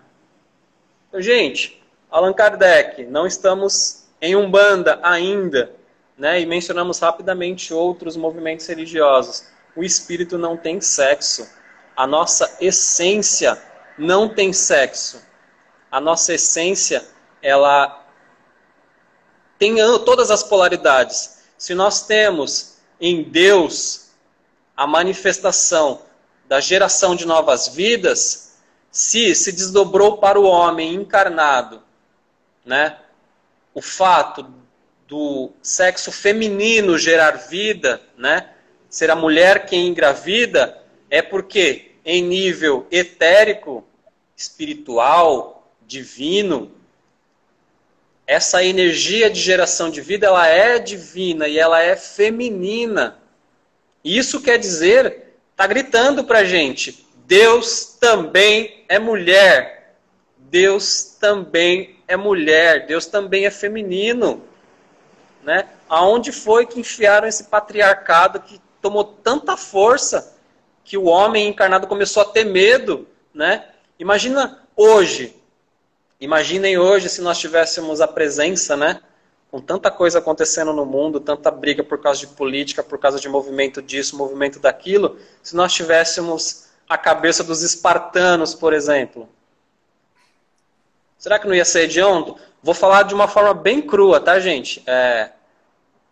[1.18, 5.75] Gente, Allan Kardec, não estamos em Umbanda ainda,
[6.16, 6.40] né?
[6.40, 9.44] E mencionamos rapidamente outros movimentos religiosos.
[9.77, 11.48] O espírito não tem sexo.
[11.94, 13.61] A nossa essência
[13.98, 15.22] não tem sexo.
[15.90, 17.07] A nossa essência,
[17.42, 18.07] ela
[19.59, 21.42] tem todas as polaridades.
[21.59, 24.12] Se nós temos em Deus
[24.77, 26.03] a manifestação
[26.48, 28.51] da geração de novas vidas,
[28.92, 31.83] se se desdobrou para o homem encarnado,
[32.64, 32.98] né?
[33.74, 34.46] O fato
[35.09, 38.50] do sexo feminino gerar vida, né?
[38.90, 40.78] Ser a mulher quem engravida
[41.09, 43.83] é porque em nível etérico,
[44.37, 46.70] espiritual, divino,
[48.26, 53.18] essa energia de geração de vida ela é divina e ela é feminina.
[54.05, 59.96] Isso quer dizer, está gritando para gente, Deus também é mulher.
[60.37, 62.87] Deus também é mulher.
[62.87, 64.42] Deus também é feminino.
[65.42, 65.68] Né?
[65.88, 70.37] Aonde foi que enfiaram esse patriarcado que tomou tanta força
[70.85, 73.68] que o homem encarnado começou a ter medo, né?
[73.98, 75.37] Imagina hoje,
[76.20, 79.00] imaginem hoje se nós tivéssemos a presença, né?
[79.50, 83.28] Com tanta coisa acontecendo no mundo, tanta briga por causa de política, por causa de
[83.28, 89.29] movimento disso, movimento daquilo, se nós tivéssemos a cabeça dos espartanos, por exemplo?
[91.18, 92.37] Será que não ia ser hediondo?
[92.62, 94.83] Vou falar de uma forma bem crua, tá, gente?
[94.87, 95.31] É,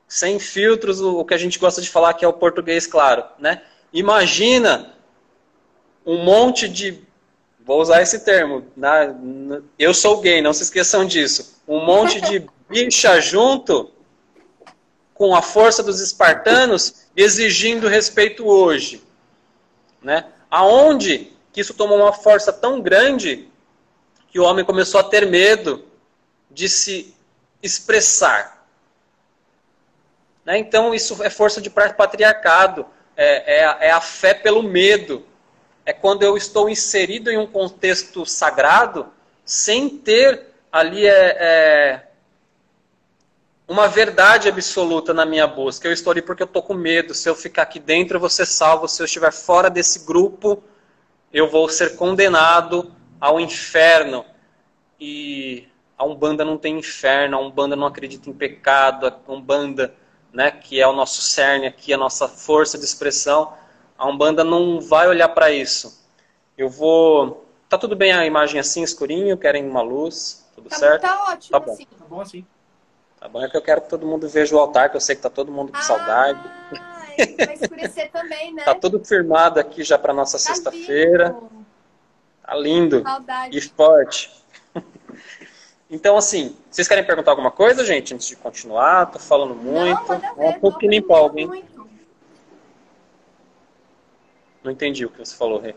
[0.09, 3.63] sem filtros, o, que a gente gosta de falar que é o português claro, né?
[3.93, 4.95] Imagina
[6.05, 7.03] um monte de
[7.65, 9.15] vou usar esse termo, na,
[9.79, 11.61] eu sou gay, não se esqueçam disso.
[11.69, 13.91] Um monte de bicha junto
[15.15, 19.03] com a força dos espartanos exigindo respeito hoje,
[20.03, 20.25] né?
[20.51, 23.49] Aonde que isso tomou uma força tão grande
[24.29, 25.85] que o homem começou a ter medo
[26.51, 27.15] de se
[27.63, 28.67] expressar.
[30.45, 30.59] Né?
[30.59, 32.87] Então, isso é força de patriarcado,
[33.17, 35.25] é, é, é a fé pelo medo.
[35.85, 39.13] É quando eu estou inserido em um contexto sagrado
[39.45, 42.10] sem ter ali é, é,
[43.71, 45.87] uma verdade absoluta na minha busca.
[45.87, 47.15] Eu estou ali porque eu estou com medo.
[47.15, 48.89] Se eu ficar aqui dentro, eu vou ser salvo.
[48.89, 50.61] Se eu estiver fora desse grupo,
[51.33, 54.25] eu vou ser condenado ao inferno.
[54.99, 59.95] E a Umbanda não tem inferno, a Umbanda não acredita em pecado, a Umbanda,
[60.33, 63.55] né, que é o nosso cerne aqui, a nossa força de expressão,
[63.97, 66.05] a Umbanda não vai olhar para isso.
[66.59, 67.47] Eu vou...
[67.69, 69.39] Tá tudo bem a imagem assim, escurinho?
[69.39, 70.45] Querem uma luz?
[70.57, 71.03] Tudo tá, certo?
[71.03, 71.73] Tá ótimo tá bom.
[71.73, 71.87] assim.
[71.87, 72.45] Tá bom assim.
[73.21, 75.15] Tá bom, é que eu quero que todo mundo veja o altar, que eu sei
[75.15, 76.41] que tá todo mundo com ah, saudade.
[77.37, 78.65] Vai escurecer também, né?
[78.65, 81.37] Tá tudo firmado aqui já para nossa tá sexta-feira.
[82.43, 83.03] Tá lindo.
[83.03, 83.59] Saudade.
[83.59, 84.41] E forte.
[85.93, 89.07] Então, assim, vocês querem perguntar alguma coisa, gente, antes de continuar?
[89.07, 90.01] Tô falando muito.
[90.09, 91.65] Não, ver, um pouco que nem empolga, hein?
[94.63, 95.75] Não entendi o que você falou, Rê.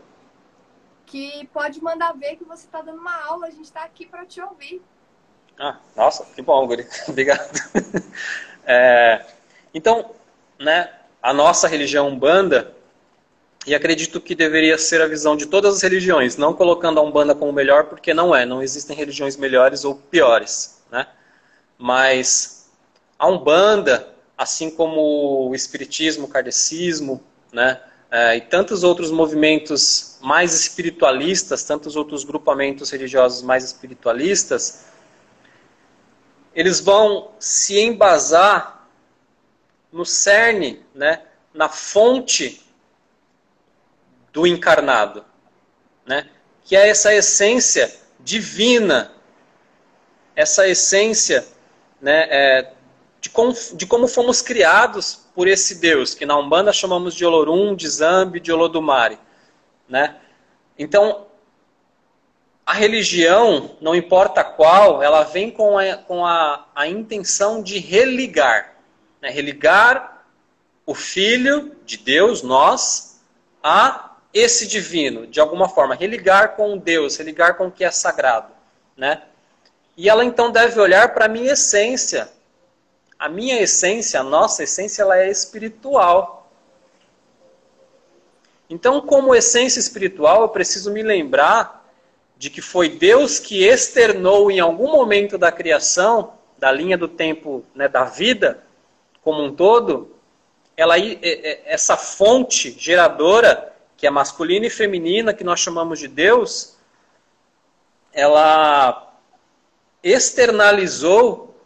[1.04, 4.24] Que pode mandar ver que você está dando uma aula, a gente está aqui para
[4.24, 4.80] te ouvir.
[5.58, 6.86] Ah, nossa, que bom, Guri.
[7.08, 7.48] Obrigado.
[8.66, 9.24] É,
[9.72, 10.10] então,
[10.58, 10.90] né,
[11.22, 12.74] a nossa religião Umbanda,
[13.66, 17.34] e acredito que deveria ser a visão de todas as religiões, não colocando a Umbanda
[17.34, 21.06] como melhor, porque não é, não existem religiões melhores ou piores, né?
[21.78, 22.70] Mas
[23.18, 27.80] a Umbanda, assim como o Espiritismo, o Kardecismo, né?
[28.10, 34.84] É, e tantos outros movimentos mais espiritualistas, tantos outros grupamentos religiosos mais espiritualistas,
[36.54, 38.88] eles vão se embasar
[39.92, 41.22] no cerne, né?
[41.52, 42.62] Na fonte
[44.32, 45.24] do encarnado,
[46.04, 46.28] né?
[46.64, 49.12] que é essa essência divina,
[50.34, 51.46] essa essência
[52.00, 52.72] né, é,
[53.20, 57.76] de, como, de como fomos criados por esse Deus, que na Umbanda chamamos de Olorum,
[57.76, 59.18] de Zambi, de Olodumare.
[59.88, 60.16] Né?
[60.78, 61.26] Então,
[62.66, 68.74] a religião, não importa qual, ela vem com a, com a, a intenção de religar.
[69.20, 69.28] Né?
[69.28, 70.24] Religar
[70.86, 73.20] o Filho de Deus, nós,
[73.62, 78.52] a esse divino, de alguma forma, religar com Deus, religar com o que é sagrado,
[78.96, 79.22] né?
[79.96, 82.28] E ela então deve olhar para a minha essência.
[83.16, 86.50] A minha essência, a nossa essência, ela é espiritual.
[88.68, 91.83] Então, como essência espiritual, eu preciso me lembrar
[92.44, 97.64] de que foi Deus que externou em algum momento da criação, da linha do tempo
[97.74, 98.62] né, da vida
[99.22, 100.14] como um todo,
[100.76, 100.96] ela,
[101.64, 106.76] essa fonte geradora que é masculina e feminina, que nós chamamos de Deus,
[108.12, 109.10] ela
[110.02, 111.58] externalizou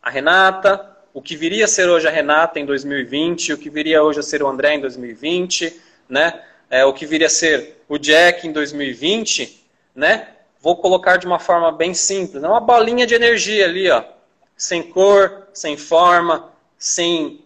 [0.00, 4.02] a Renata, o que viria a ser hoje a Renata em 2020, o que viria
[4.02, 6.42] hoje a ser o André em 2020, né?
[6.74, 10.30] É, o que viria a ser o Jack em 2020, né?
[10.60, 14.02] Vou colocar de uma forma bem simples, é uma bolinha de energia ali, ó,
[14.56, 17.44] sem cor, sem forma, sem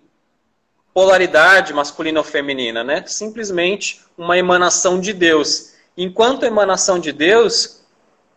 [0.95, 3.05] polaridade masculina ou feminina, né?
[3.07, 5.75] Simplesmente uma emanação de Deus.
[5.95, 7.83] Enquanto emanação de Deus,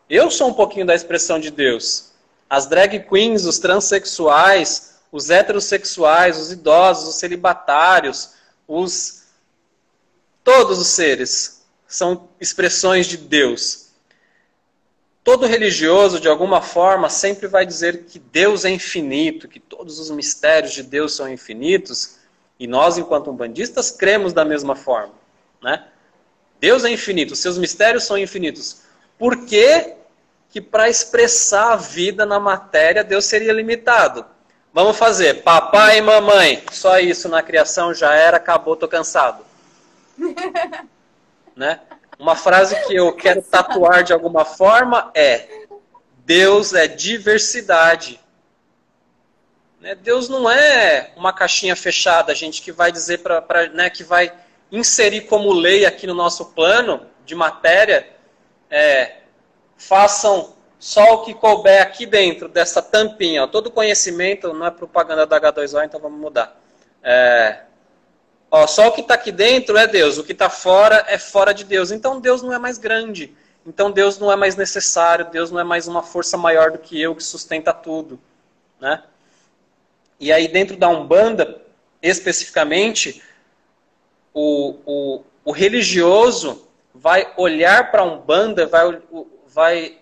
[0.09, 2.11] eu sou um pouquinho da expressão de Deus.
[2.49, 8.31] As drag queens, os transexuais, os heterossexuais, os idosos, os celibatários,
[8.67, 9.20] os
[10.43, 13.91] todos os seres são expressões de Deus.
[15.23, 20.09] Todo religioso, de alguma forma, sempre vai dizer que Deus é infinito, que todos os
[20.09, 22.17] mistérios de Deus são infinitos,
[22.59, 25.13] e nós, enquanto umbandistas, cremos da mesma forma.
[25.61, 25.85] Né?
[26.59, 28.81] Deus é infinito, seus mistérios são infinitos.
[29.17, 29.93] Por que,
[30.49, 34.25] que para expressar a vida na matéria, Deus seria limitado?
[34.73, 39.50] Vamos fazer, papai e mamãe, só isso na criação já era, acabou, tô cansado.
[41.55, 41.79] né?
[42.19, 45.65] Uma frase que eu quero tatuar de alguma forma é:
[46.25, 48.19] Deus é diversidade.
[49.79, 49.95] Né?
[49.95, 54.31] Deus não é uma caixinha fechada, gente, que vai dizer para, né, que vai
[54.71, 58.07] inserir como lei aqui no nosso plano de matéria,
[58.69, 59.17] é,
[59.75, 63.43] façam só o que couber aqui dentro dessa tampinha.
[63.43, 63.47] Ó.
[63.47, 66.59] Todo conhecimento não é propaganda da H2O, então vamos mudar.
[67.03, 67.61] É,
[68.51, 71.53] ó, só o que está aqui dentro é Deus, o que está fora é fora
[71.53, 71.91] de Deus.
[71.91, 73.33] Então Deus não é mais grande.
[73.65, 76.99] Então Deus não é mais necessário, Deus não é mais uma força maior do que
[77.01, 78.19] eu que sustenta tudo.
[78.79, 79.01] Né?
[80.19, 81.61] E aí, dentro da Umbanda,
[82.01, 83.23] especificamente,
[84.33, 89.01] o, o, o religioso vai olhar para a Umbanda, vai,
[89.47, 89.97] vai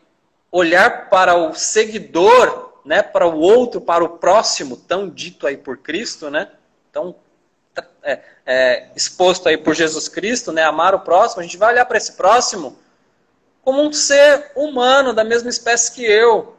[0.51, 5.77] olhar para o seguidor, né, para o outro, para o próximo, tão dito aí por
[5.77, 6.49] Cristo, né,
[6.91, 7.15] tão
[8.03, 11.85] é, é, exposto aí por Jesus Cristo, né, amar o próximo, a gente vai olhar
[11.85, 12.77] para esse próximo
[13.61, 16.55] como um ser humano da mesma espécie que eu,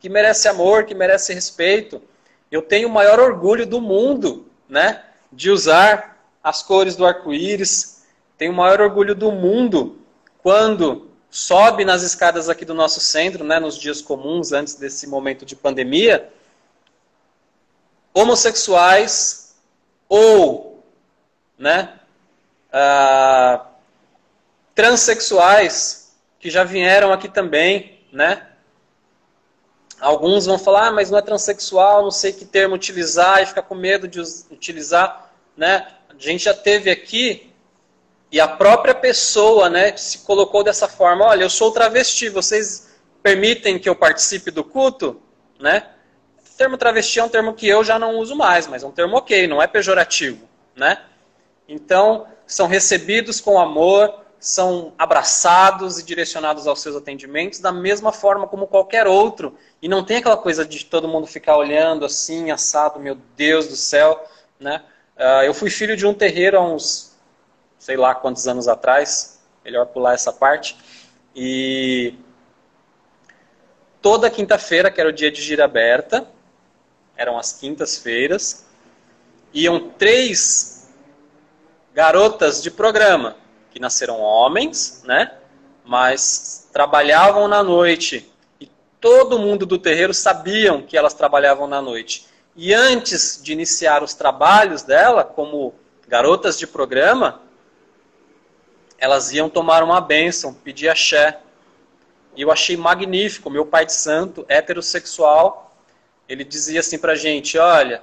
[0.00, 2.02] que merece amor, que merece respeito.
[2.50, 8.02] Eu tenho o maior orgulho do mundo, né, de usar as cores do arco-íris.
[8.36, 9.98] Tenho o maior orgulho do mundo
[10.42, 15.44] quando sobe nas escadas aqui do nosso centro, né, nos dias comuns, antes desse momento
[15.44, 16.28] de pandemia,
[18.14, 19.47] homossexuais
[20.08, 20.84] ou
[21.58, 21.92] né,
[22.72, 23.64] uh,
[24.74, 28.46] transexuais que já vieram aqui também, né?
[30.00, 33.60] Alguns vão falar, ah, mas não é transexual, não sei que termo utilizar e fica
[33.60, 35.88] com medo de utilizar, né?
[36.08, 37.52] A gente já teve aqui
[38.30, 42.88] e a própria pessoa, né, se colocou dessa forma, olha, eu sou travesti, vocês
[43.22, 45.20] permitem que eu participe do culto,
[45.58, 45.88] né?
[46.58, 49.16] Termo travesti é um termo que eu já não uso mais, mas é um termo
[49.16, 50.44] ok, não é pejorativo,
[50.74, 51.00] né?
[51.68, 58.48] Então, são recebidos com amor, são abraçados e direcionados aos seus atendimentos da mesma forma
[58.48, 59.56] como qualquer outro.
[59.80, 63.76] E não tem aquela coisa de todo mundo ficar olhando assim, assado, meu Deus do
[63.76, 64.20] céu.
[64.58, 64.82] Né?
[65.16, 67.16] Uh, eu fui filho de um terreiro há uns,
[67.78, 70.76] sei lá quantos anos atrás, melhor pular essa parte.
[71.36, 72.14] E
[74.02, 76.26] toda quinta-feira, que era o dia de gira aberta,
[77.18, 78.64] eram as quintas-feiras,
[79.52, 80.88] iam três
[81.92, 83.36] garotas de programa
[83.72, 85.32] que nasceram homens, né?
[85.84, 88.30] Mas trabalhavam na noite.
[88.60, 92.26] E todo mundo do terreiro sabiam que elas trabalhavam na noite.
[92.54, 95.74] E antes de iniciar os trabalhos dela, como
[96.06, 97.42] garotas de programa,
[98.96, 101.40] elas iam tomar uma bênção, pedir axé.
[102.36, 103.50] E eu achei magnífico.
[103.50, 105.67] Meu pai de santo, heterossexual,
[106.28, 108.02] ele dizia assim pra gente: olha,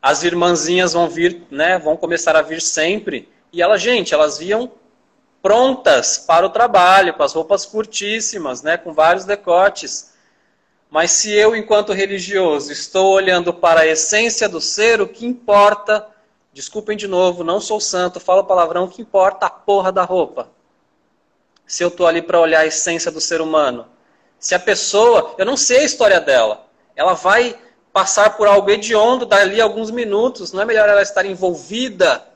[0.00, 1.78] as irmãzinhas vão vir, né?
[1.78, 3.28] Vão começar a vir sempre.
[3.52, 4.72] E ela, gente, elas viam
[5.42, 10.12] prontas para o trabalho, com as roupas curtíssimas, né, com vários decotes.
[10.88, 16.06] Mas se eu, enquanto religioso, estou olhando para a essência do ser, o que importa,
[16.52, 20.48] desculpem de novo, não sou santo, falo palavrão, o que importa a porra da roupa?
[21.66, 23.86] Se eu estou ali para olhar a essência do ser humano.
[24.38, 26.61] Se a pessoa, eu não sei a história dela,
[26.96, 27.58] ela vai
[27.92, 32.26] passar por algo hediondo dali a alguns minutos, não é melhor ela estar envolvida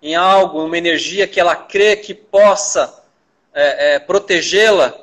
[0.00, 3.02] em algo, uma energia que ela crê que possa
[3.52, 4.94] é, é, protegê-la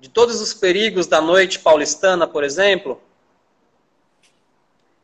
[0.00, 3.00] de todos os perigos da noite paulistana, por exemplo.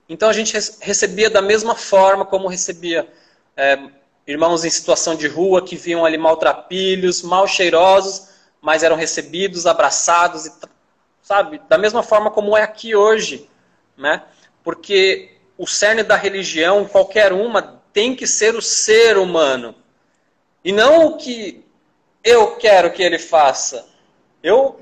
[0.08, 3.08] Então a gente recebia da mesma forma como recebia
[3.56, 3.78] é,
[4.26, 8.28] irmãos em situação de rua que viam ali maltrapilhos, mal cheirosos,
[8.61, 10.52] mas eram recebidos, abraçados, e,
[11.22, 11.62] sabe?
[11.68, 13.48] Da mesma forma como é aqui hoje,
[13.96, 14.24] né?
[14.62, 19.74] Porque o cerne da religião, qualquer uma, tem que ser o ser humano.
[20.64, 21.64] E não o que
[22.22, 23.87] eu quero que ele faça.
[24.42, 24.78] Eu,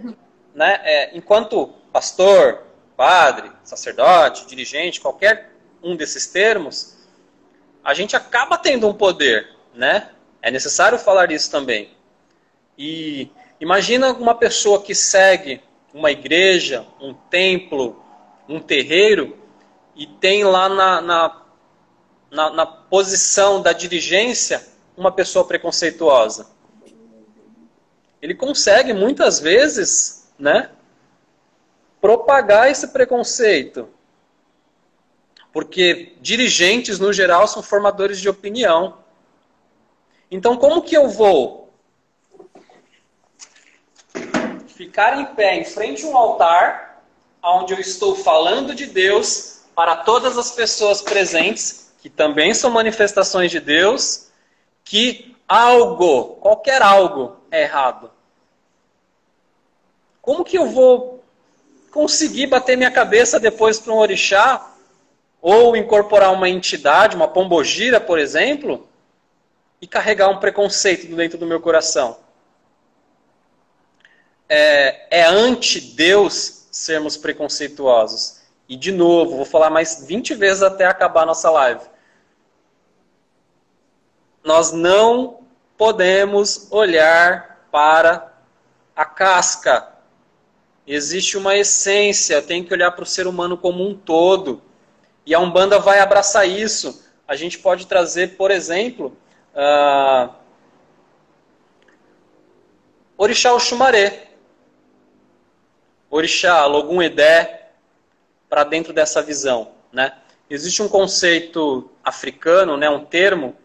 [0.55, 2.62] né, é, enquanto pastor,
[2.96, 6.96] padre, sacerdote, dirigente, qualquer um desses termos,
[7.83, 10.11] a gente acaba tendo um poder, né?
[10.42, 11.90] É necessário falar isso também.
[12.76, 18.03] E imagina uma pessoa que segue uma igreja, um templo,
[18.48, 19.37] um terreiro,
[19.96, 21.40] e tem lá na, na
[22.31, 26.48] na, na posição da dirigência uma pessoa preconceituosa.
[28.22, 30.70] Ele consegue muitas vezes, né,
[32.00, 33.88] propagar esse preconceito.
[35.53, 38.98] Porque dirigentes, no geral, são formadores de opinião.
[40.31, 41.60] Então, como que eu vou
[44.81, 47.03] ficar em pé em frente a um altar,
[47.43, 53.51] onde eu estou falando de Deus para todas as pessoas presentes, que também são manifestações
[53.51, 54.29] de Deus,
[54.83, 58.11] que algo, qualquer algo, é errado.
[60.23, 61.23] Como que eu vou
[61.90, 64.66] conseguir bater minha cabeça depois para um orixá?
[65.43, 68.88] Ou incorporar uma entidade, uma pombogira, por exemplo,
[69.79, 72.16] e carregar um preconceito dentro do meu coração?
[74.53, 78.41] É, é anti-Deus sermos preconceituosos.
[78.69, 81.85] E de novo, vou falar mais 20 vezes até acabar a nossa live.
[84.43, 85.41] Nós não
[85.79, 88.33] podemos olhar para
[88.96, 89.88] a casca.
[90.87, 94.61] Existe uma essência, tem que olhar para o ser humano como um todo.
[95.25, 97.09] E a Umbanda vai abraçar isso.
[97.29, 99.17] A gente pode trazer, por exemplo,
[99.55, 100.35] uh,
[103.17, 104.29] Orixá Oxumaré.
[106.11, 107.71] Orixá Logum Edé,
[108.48, 109.71] para dentro dessa visão.
[109.92, 110.13] Né?
[110.50, 113.56] Existe um conceito africano, né, um termo,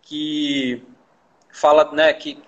[0.00, 0.82] que
[1.52, 2.42] fala né, que,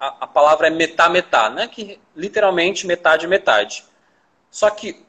[0.00, 3.84] a, a palavra é metá-metá, né, que literalmente metade metade.
[4.50, 5.04] Só que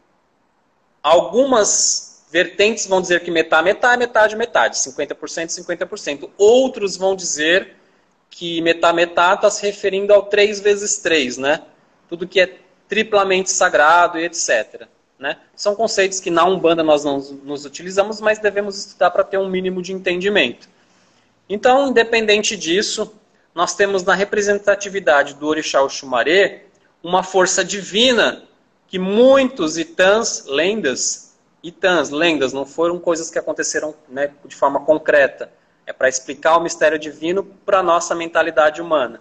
[1.01, 6.29] algumas vertentes vão dizer que metá-metá é metade metade, 50% 50%.
[6.37, 7.75] Outros vão dizer
[8.29, 11.61] que metá-metá está se referindo ao 3 vezes 3, né?
[12.07, 12.62] Tudo que é
[12.93, 14.87] triplamente sagrado e etc.
[15.17, 15.37] Né?
[15.55, 19.49] São conceitos que na Umbanda nós não nos utilizamos, mas devemos estudar para ter um
[19.49, 20.69] mínimo de entendimento.
[21.49, 23.11] Então, independente disso,
[23.55, 26.65] nós temos na representatividade do Orixá Oxumaré
[27.01, 28.43] uma força divina
[28.87, 35.51] que muitos itãs, lendas, itãs, lendas, não foram coisas que aconteceram né, de forma concreta.
[35.83, 39.19] É para explicar o mistério divino para a nossa mentalidade humana.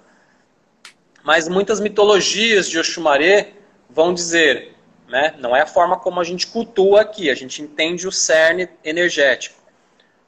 [1.24, 3.61] Mas muitas mitologias de Oxumaré
[3.92, 4.72] vão dizer
[5.12, 5.34] né?
[5.38, 9.60] Não é a forma como a gente cultua aqui, a gente entende o cerne energético.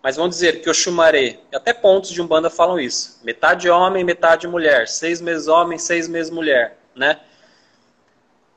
[0.02, 3.18] Mas vamos dizer que o Xumaré, até pontos de Umbanda falam isso.
[3.24, 4.86] Metade homem, metade mulher.
[4.86, 6.76] Seis meses homem, seis meses mulher.
[6.94, 7.18] Né?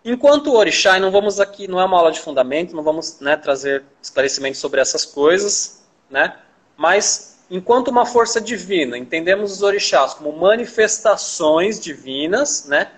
[0.04, 3.22] Enquanto o Orixá, e não vamos aqui, não é uma aula de fundamento, não vamos
[3.22, 6.36] né, trazer esclarecimentos sobre essas coisas, né?
[6.76, 12.92] mas enquanto uma força divina, entendemos os orixás como manifestações divinas, né?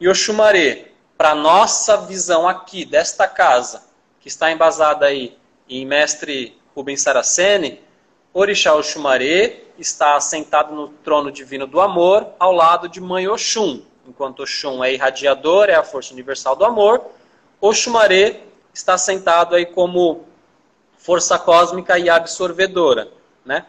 [0.00, 3.82] e o Xumaré para nossa visão aqui desta casa,
[4.20, 5.36] que está embasada aí
[5.68, 7.80] em mestre Rubens Saraceni,
[8.32, 13.82] Orixá Oxumaré está assentado no trono divino do amor, ao lado de Mãe Oxum.
[14.06, 17.04] Enquanto Oxum é irradiador, é a força universal do amor,
[17.60, 18.40] Oxumaré
[18.72, 20.24] está sentado aí como
[20.98, 23.08] força cósmica e absorvedora,
[23.44, 23.66] né?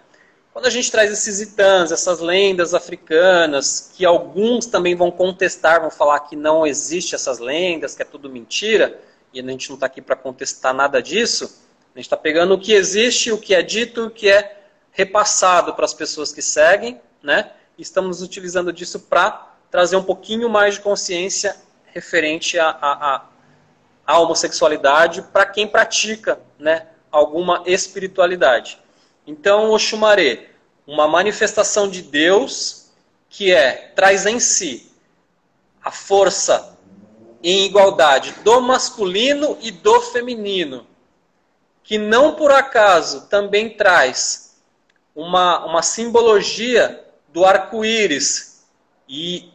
[0.55, 5.91] Quando a gente traz esses itãs, essas lendas africanas, que alguns também vão contestar, vão
[5.91, 8.97] falar que não existe essas lendas, que é tudo mentira,
[9.33, 11.61] e a gente não está aqui para contestar nada disso,
[11.93, 15.73] a gente está pegando o que existe, o que é dito, o que é repassado
[15.73, 17.51] para as pessoas que seguem, né?
[17.77, 21.53] E estamos utilizando disso para trazer um pouquinho mais de consciência
[21.87, 23.25] referente à,
[24.07, 28.84] homossexualidade para quem pratica né, alguma espiritualidade.
[29.27, 30.49] Então, o Xumaré,
[30.85, 32.85] uma manifestação de Deus
[33.29, 34.91] que é traz em si
[35.83, 36.77] a força
[37.43, 40.87] em igualdade do masculino e do feminino,
[41.83, 44.55] que não por acaso também traz
[45.13, 48.63] uma, uma simbologia do arco-íris
[49.07, 49.51] e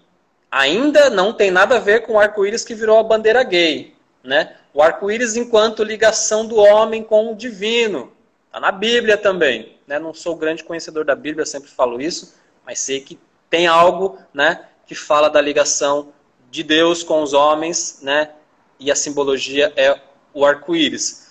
[0.50, 4.56] ainda não tem nada a ver com o arco-íris que virou a bandeira gay, né?
[4.72, 8.12] O arco-íris enquanto ligação do homem com o divino,
[8.50, 9.76] Está na Bíblia também.
[9.86, 9.96] Né?
[10.00, 12.34] Não sou grande conhecedor da Bíblia, sempre falo isso,
[12.66, 13.16] mas sei que
[13.48, 16.12] tem algo né, que fala da ligação
[16.50, 18.32] de Deus com os homens, né?
[18.80, 20.00] e a simbologia é
[20.34, 21.28] o arco-íris.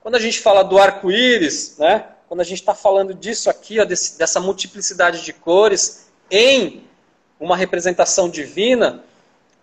[0.00, 3.84] Quando a gente fala do arco-íris, né, quando a gente está falando disso aqui, ó,
[3.84, 6.84] desse, dessa multiplicidade de cores em
[7.40, 9.02] uma representação divina,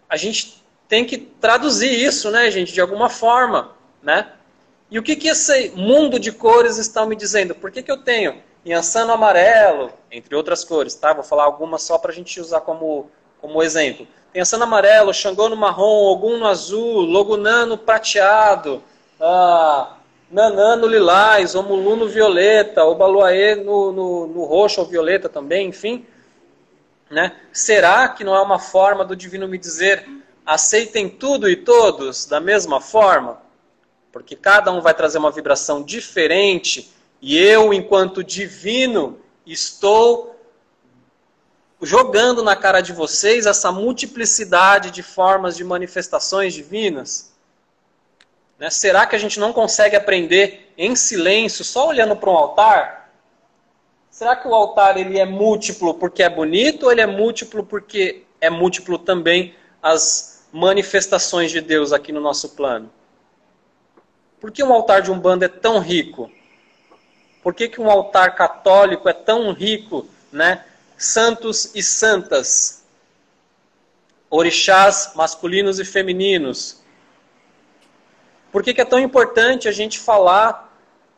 [0.10, 3.72] a gente tem que traduzir isso, né, gente, de alguma forma,
[4.03, 4.34] né?
[4.90, 7.54] E o que, que esse mundo de cores está me dizendo?
[7.54, 11.14] Por que, que eu tenho Iansano amarelo, entre outras cores, tá?
[11.14, 13.10] Vou falar algumas só para a gente usar como,
[13.40, 14.06] como exemplo.
[14.32, 18.84] Tem Iansano amarelo, Xangô no marrom, Ogum no azul, Logunã no prateado,
[19.20, 19.98] ah,
[20.30, 26.06] Nanã no lilás, Omulu no violeta, Obaluaê no, no, no roxo ou violeta também, enfim.
[27.10, 27.34] Né?
[27.54, 30.06] Será que não é uma forma do divino me dizer
[30.46, 33.47] aceitem tudo e todos da mesma forma?
[34.12, 36.91] Porque cada um vai trazer uma vibração diferente
[37.22, 40.36] e eu, enquanto divino, estou
[41.82, 47.34] jogando na cara de vocês essa multiplicidade de formas de manifestações divinas?
[48.58, 48.70] Né?
[48.70, 53.12] Será que a gente não consegue aprender em silêncio, só olhando para um altar?
[54.10, 58.24] Será que o altar ele é múltiplo porque é bonito ou ele é múltiplo porque
[58.41, 62.91] é múltiplo também as manifestações de Deus aqui no nosso plano?
[64.40, 66.32] Por que um altar de Umbanda é tão rico?
[67.42, 70.66] Por que, que um altar católico é tão rico, né?
[70.98, 72.84] Santos e santas,
[74.30, 76.82] orixás masculinos e femininos.
[78.52, 80.68] Por que, que é tão importante a gente falar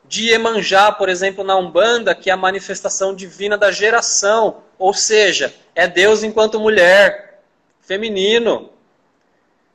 [0.08, 5.54] de Iemanjá, por exemplo, na Umbanda, que é a manifestação divina da geração, ou seja,
[5.76, 7.44] é Deus enquanto mulher,
[7.82, 8.72] feminino.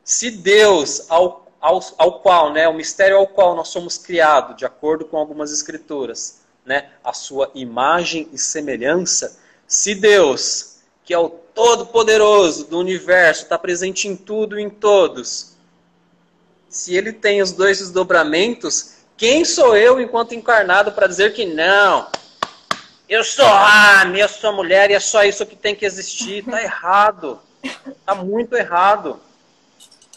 [0.03, 4.67] Se Deus, ao ao, ao qual, né, o mistério ao qual nós somos criados, de
[4.67, 11.31] acordo com algumas escrituras, né, a sua imagem e semelhança, se Deus, que é o
[11.31, 15.55] Todo-Poderoso do universo, está presente em tudo e em todos,
[16.69, 22.09] se ele tem os dois desdobramentos, quem sou eu, enquanto encarnado, para dizer que não?
[23.09, 26.45] Eu sou homem, eu sou mulher e é só isso que tem que existir.
[26.45, 27.41] Está errado.
[27.63, 29.19] Está muito errado.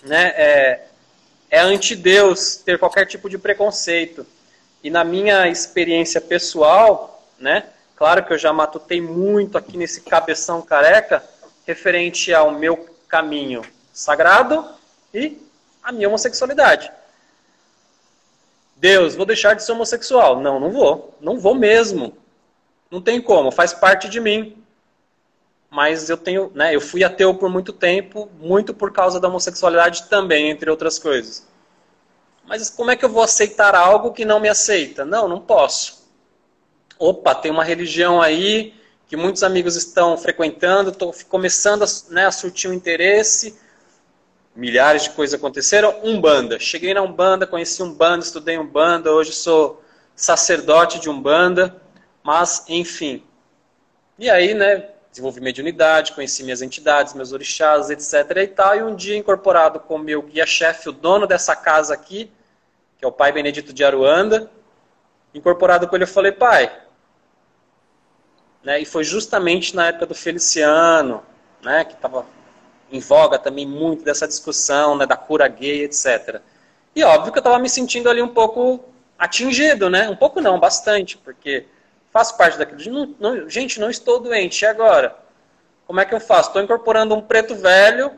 [0.03, 0.33] Né?
[0.35, 0.86] É,
[1.49, 4.25] é anti-Deus ter qualquer tipo de preconceito.
[4.83, 7.63] E na minha experiência pessoal, né,
[7.97, 11.23] Claro que eu já matutei muito aqui nesse cabeção careca,
[11.65, 14.63] referente ao meu caminho sagrado
[15.11, 15.41] e
[15.81, 16.91] a minha homossexualidade.
[18.75, 20.39] Deus, vou deixar de ser homossexual.
[20.39, 21.17] Não, não vou.
[21.19, 22.15] Não vou mesmo.
[22.91, 24.63] Não tem como, faz parte de mim.
[25.69, 30.03] Mas eu tenho, né, eu fui ateu por muito tempo, muito por causa da homossexualidade
[30.03, 31.45] também, entre outras coisas.
[32.45, 35.03] Mas como é que eu vou aceitar algo que não me aceita?
[35.03, 36.07] Não, não posso.
[36.97, 38.73] Opa, tem uma religião aí
[39.07, 43.57] que muitos amigos estão frequentando, estou começando a, né, a surtir um interesse
[44.57, 45.95] milhares de coisas aconteceram.
[46.03, 46.59] Umbanda.
[46.59, 49.83] Cheguei na Umbanda, conheci Umbanda, estudei Umbanda, hoje sou
[50.15, 51.79] sacerdote de Umbanda,
[52.23, 53.23] mas enfim.
[54.17, 58.95] E aí, né, desenvolvi mediunidade, conheci minhas entidades, meus orixás, etc e tal, e um
[58.95, 62.31] dia incorporado com meu guia-chefe, o dono dessa casa aqui,
[62.97, 64.49] que é o pai Benedito de Aruanda,
[65.33, 66.71] incorporado com ele eu falei, pai,
[68.63, 71.23] né, e foi justamente na época do Feliciano,
[71.63, 72.25] né, que estava
[72.91, 76.41] em voga também muito dessa discussão né, da cura gay, etc.
[76.95, 78.83] E óbvio que eu estava me sentindo ali um pouco
[79.19, 80.09] atingido, né?
[80.09, 81.65] Um pouco não, bastante, porque
[82.17, 82.81] faço parte daquilo.
[82.91, 85.15] Não, não, gente, não estou doente, e agora?
[85.85, 86.49] Como é que eu faço?
[86.49, 88.11] Estou incorporando um preto velho,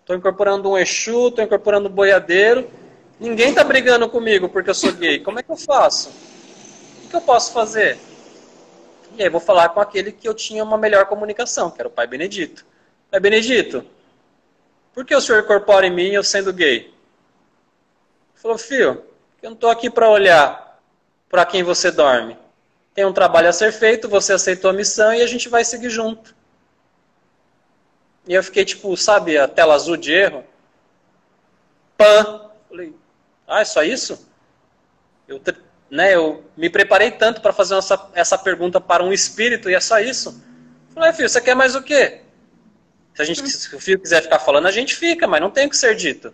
[0.00, 2.70] estou incorporando um Exu, estou incorporando um boiadeiro.
[3.18, 5.18] Ninguém está brigando comigo porque eu sou gay.
[5.18, 6.12] Como é que eu faço?
[7.04, 7.98] O que eu posso fazer?
[9.16, 11.90] E aí vou falar com aquele que eu tinha uma melhor comunicação, que era o
[11.90, 12.64] pai Benedito.
[13.10, 13.84] Pai Benedito,
[14.92, 16.76] por que o senhor incorpora em mim eu sendo gay?
[16.76, 16.94] Ele
[18.36, 19.04] falou, filho,
[19.42, 20.80] eu não estou aqui para olhar
[21.28, 22.43] para quem você dorme.
[22.94, 25.90] Tem um trabalho a ser feito, você aceitou a missão e a gente vai seguir
[25.90, 26.34] junto.
[28.26, 30.44] E eu fiquei tipo, sabe, a tela azul de erro?
[31.96, 32.50] Pã!
[32.68, 32.94] Falei,
[33.46, 34.26] ah, é só isso?
[35.26, 35.40] Eu,
[35.90, 39.80] né, eu me preparei tanto para fazer essa, essa pergunta para um espírito e é
[39.80, 40.42] só isso?
[40.94, 42.20] Falei, filho, você quer mais o quê?
[43.14, 45.66] Se, a gente, se o filho quiser ficar falando, a gente fica, mas não tem
[45.66, 46.32] o que ser dito.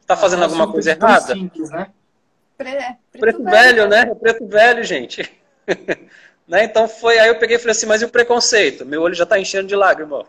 [0.00, 1.34] Está fazendo ah, alguma coisa errada?
[1.34, 1.90] Simples, né?
[2.56, 4.04] Pre preto, preto, velho, né?
[4.04, 4.14] né?
[4.14, 5.43] Preto velho, gente.
[6.46, 6.64] né?
[6.64, 8.84] Então foi, aí eu peguei e falei assim, mas e o preconceito?
[8.84, 10.26] Meu olho já está enchendo de lágrima.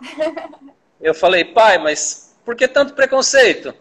[1.00, 3.74] eu falei, pai, mas por que tanto preconceito?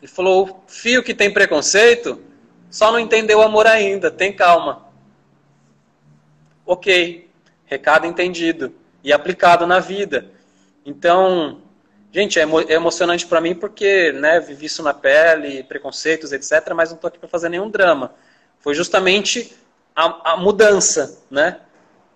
[0.00, 2.22] Ele falou, fio que tem preconceito,
[2.70, 4.86] só não entendeu o amor ainda, tem calma.
[6.64, 7.28] Ok,
[7.64, 10.30] recado entendido e aplicado na vida.
[10.84, 11.62] Então,
[12.12, 16.72] gente, é, emo é emocionante para mim porque, né, vivi isso na pele, preconceitos, etc,
[16.74, 18.14] mas não estou aqui para fazer nenhum drama.
[18.68, 19.56] Foi justamente
[19.96, 21.58] a, a mudança, né?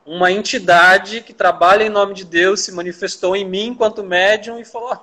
[0.05, 4.65] Uma entidade que trabalha em nome de Deus se manifestou em mim enquanto médium e
[4.67, 5.03] falou: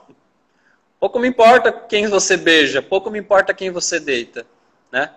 [1.00, 4.46] pouco me importa quem você beija, pouco me importa quem você deita,
[4.92, 5.12] né?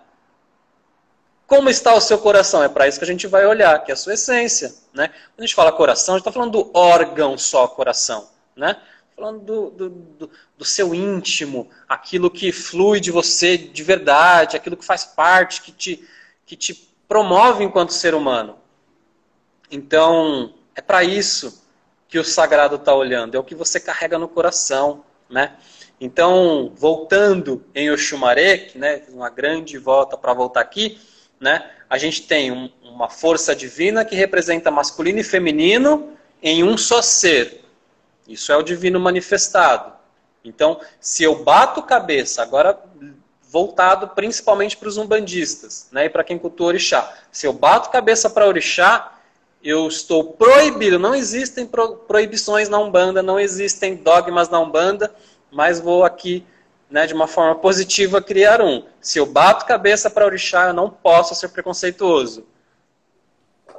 [1.47, 2.63] Como está o seu coração?
[2.63, 4.75] É para isso que a gente vai olhar, que é a sua essência.
[4.95, 5.09] Né?
[5.09, 8.31] Quando a gente fala coração, a gente está falando do órgão só coração.
[8.57, 8.75] Né?
[9.15, 14.79] Falando do, do, do, do, seu íntimo, aquilo que flui de você de verdade, aquilo
[14.79, 16.09] que faz parte, que te,
[16.47, 16.75] que te
[17.09, 18.59] promove enquanto ser humano.
[19.71, 21.63] Então, é para isso
[22.09, 25.05] que o sagrado está olhando, é o que você carrega no coração.
[25.29, 25.57] Né?
[26.01, 31.01] Então, voltando em Oxumaré, né, uma grande volta para voltar aqui,
[31.41, 31.71] né?
[31.89, 37.03] A gente tem um, uma força divina que representa masculino e feminino em um só
[37.03, 37.65] ser.
[38.27, 39.93] Isso é o divino manifestado.
[40.45, 42.79] Então, se eu bato cabeça, agora
[43.53, 47.13] voltado principalmente para os umbandistas, né, e para quem cultua orixá.
[47.31, 49.19] Se eu bato cabeça para orixá,
[49.63, 50.99] eu estou proibido.
[50.99, 51.69] Não existem
[52.09, 55.15] proibições na Umbanda, não existem dogmas na Umbanda,
[55.51, 56.47] mas vou aqui
[56.91, 58.85] né, de uma forma positiva, criar um.
[59.03, 62.47] Se eu bato cabeça para orixá, eu não posso ser preconceituoso.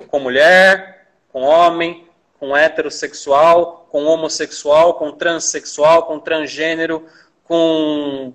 [0.07, 2.07] Com mulher, com homem,
[2.39, 7.07] com heterossexual, com homossexual, com transexual, com transgênero,
[7.43, 8.33] com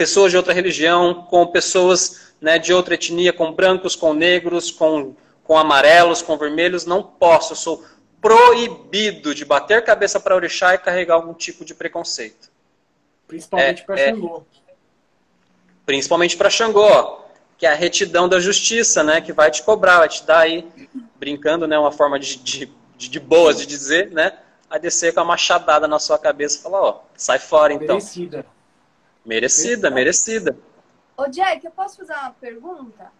[0.00, 5.14] pessoas de outra religião, com pessoas né, de outra etnia, com brancos, com negros, com,
[5.44, 6.86] com amarelos, com vermelhos.
[6.86, 7.84] Não posso, eu sou
[8.18, 12.50] proibido de bater cabeça para orixá e carregar algum tipo de preconceito.
[13.28, 14.46] Principalmente é, para é, Xangô.
[15.84, 17.20] Principalmente para Xangô,
[17.58, 19.20] que é a retidão da justiça, né?
[19.20, 20.66] Que vai te cobrar, vai te dar aí,
[21.18, 21.78] brincando, né?
[21.78, 24.32] Uma forma de, de, de boas de dizer, né?
[24.70, 27.96] A descer com a machadada na sua cabeça e falar, ó, sai fora então.
[27.96, 28.46] Merecida.
[29.24, 30.56] Merecida, merecida.
[31.16, 33.12] Ô Jack, eu posso fazer uma pergunta?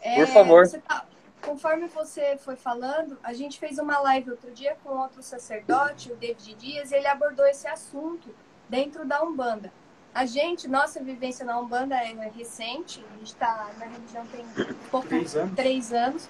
[0.00, 0.66] É, Por favor.
[0.66, 1.06] Você tá,
[1.40, 6.16] conforme você foi falando, a gente fez uma live outro dia com outro sacerdote, o
[6.16, 8.28] David Dias, e ele abordou esse assunto
[8.68, 9.72] dentro da Umbanda.
[10.14, 14.44] A gente, nossa vivência na Umbanda é recente, a gente está na religião tem
[14.90, 15.54] pouco, três anos.
[15.54, 16.28] Três anos.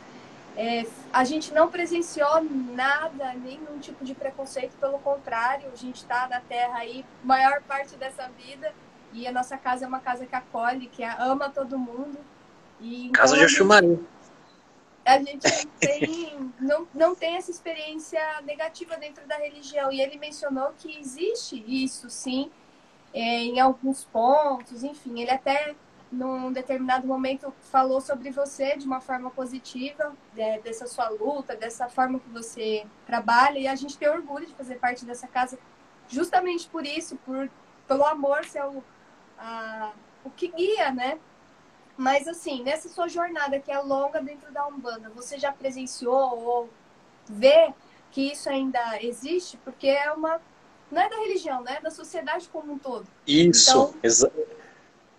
[0.56, 6.26] É, a gente não presenciou nada, nenhum tipo de preconceito, pelo contrário, a gente está
[6.28, 8.72] na Terra aí maior parte dessa vida
[9.12, 12.18] e a nossa casa é uma casa que acolhe, que ama todo mundo.
[12.80, 14.06] E, então, casa de Oxumarim.
[15.04, 19.92] A gente não tem, não, não tem essa experiência negativa dentro da religião.
[19.92, 22.50] E ele mencionou que existe isso, sim,
[23.14, 25.74] é, em alguns pontos, enfim, ele até
[26.10, 31.88] num determinado momento falou sobre você de uma forma positiva, é, dessa sua luta, dessa
[31.88, 35.58] forma que você trabalha, e a gente tem orgulho de fazer parte dessa casa
[36.08, 37.50] justamente por isso, por
[37.86, 38.82] pelo amor ser o,
[39.38, 39.92] a,
[40.24, 41.18] o que guia, né?
[41.96, 46.70] Mas assim, nessa sua jornada que é longa dentro da Umbanda, você já presenciou ou
[47.28, 47.72] vê
[48.10, 49.56] que isso ainda existe?
[49.58, 50.40] Porque é uma
[50.90, 51.76] não é da religião, né?
[51.78, 53.06] É da sociedade como um todo.
[53.26, 54.30] Isso, então...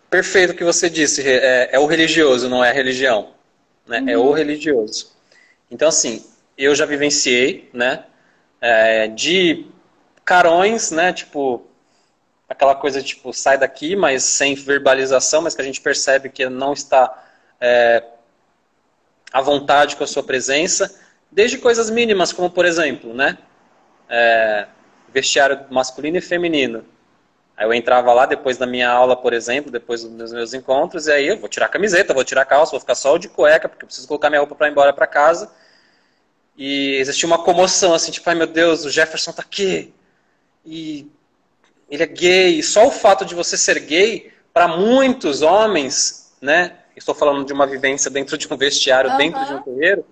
[0.10, 1.22] perfeito o que você disse.
[1.28, 3.34] É, é, o religioso, não é a religião.
[3.86, 4.00] Né?
[4.00, 4.10] Uhum.
[4.10, 4.32] É o uhum.
[4.32, 5.12] religioso.
[5.70, 6.26] Então, assim,
[6.58, 8.06] eu já vivenciei, né?
[8.62, 9.68] É, de
[10.24, 11.12] carões, né?
[11.12, 11.67] Tipo,
[12.48, 16.74] aquela coisa tipo, sai daqui, mas sem verbalização, mas que a gente percebe que não
[16.74, 17.24] está
[17.60, 18.04] é,
[19.32, 21.00] à vontade com a sua presença.
[21.32, 23.38] Desde coisas mínimas, como por exemplo, né?
[24.10, 24.68] É,
[25.10, 26.86] vestiário masculino e feminino.
[27.58, 31.12] Aí eu entrava lá depois da minha aula, por exemplo, depois dos meus encontros, e
[31.12, 33.68] aí eu vou tirar a camiseta, vou tirar a calça, vou ficar só de cueca,
[33.68, 35.52] porque eu preciso colocar minha roupa para ir embora para casa.
[36.56, 39.94] E existia uma comoção, assim, tipo, ai meu Deus, o Jefferson tá aqui.
[40.66, 41.12] E
[41.90, 42.62] ele é gay.
[42.64, 46.74] Só o fato de você ser gay, para muitos homens, né?
[46.96, 49.18] Estou falando de uma vivência dentro de um vestiário, uhum.
[49.18, 50.06] dentro de um terreiro,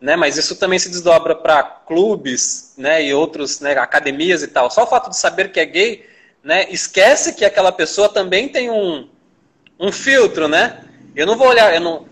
[0.00, 0.16] né?
[0.16, 3.04] Mas isso também se desdobra para clubes, né?
[3.04, 3.72] E outros, né?
[3.78, 4.70] Academias e tal.
[4.70, 6.08] Só o fato de saber que é gay,
[6.42, 6.66] né?
[6.70, 9.08] Esquece que aquela pessoa também tem um,
[9.78, 10.84] um filtro, né?
[11.14, 12.06] Eu não vou olhar, eu não.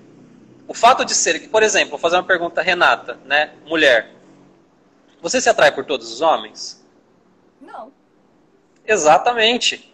[0.69, 3.51] O fato de ser, por exemplo, vou fazer uma pergunta, Renata, né?
[3.67, 4.11] Mulher.
[5.21, 6.83] Você se atrai por todos os homens?
[7.61, 7.93] Não.
[8.87, 9.93] Exatamente.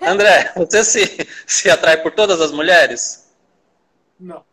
[0.00, 3.28] André, você se, se atrai por todas as mulheres?
[4.18, 4.44] Não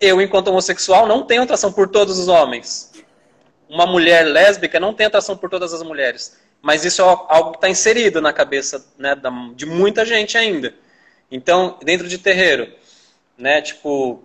[0.00, 2.92] eu, enquanto homossexual, não tenho atração por todos os homens.
[3.68, 6.38] Uma mulher lésbica não tem atração por todas as mulheres.
[6.62, 9.16] Mas isso é algo que está inserido na cabeça né,
[9.54, 10.74] de muita gente ainda.
[11.30, 12.72] Então, dentro de terreiro,
[13.36, 14.22] né, tipo,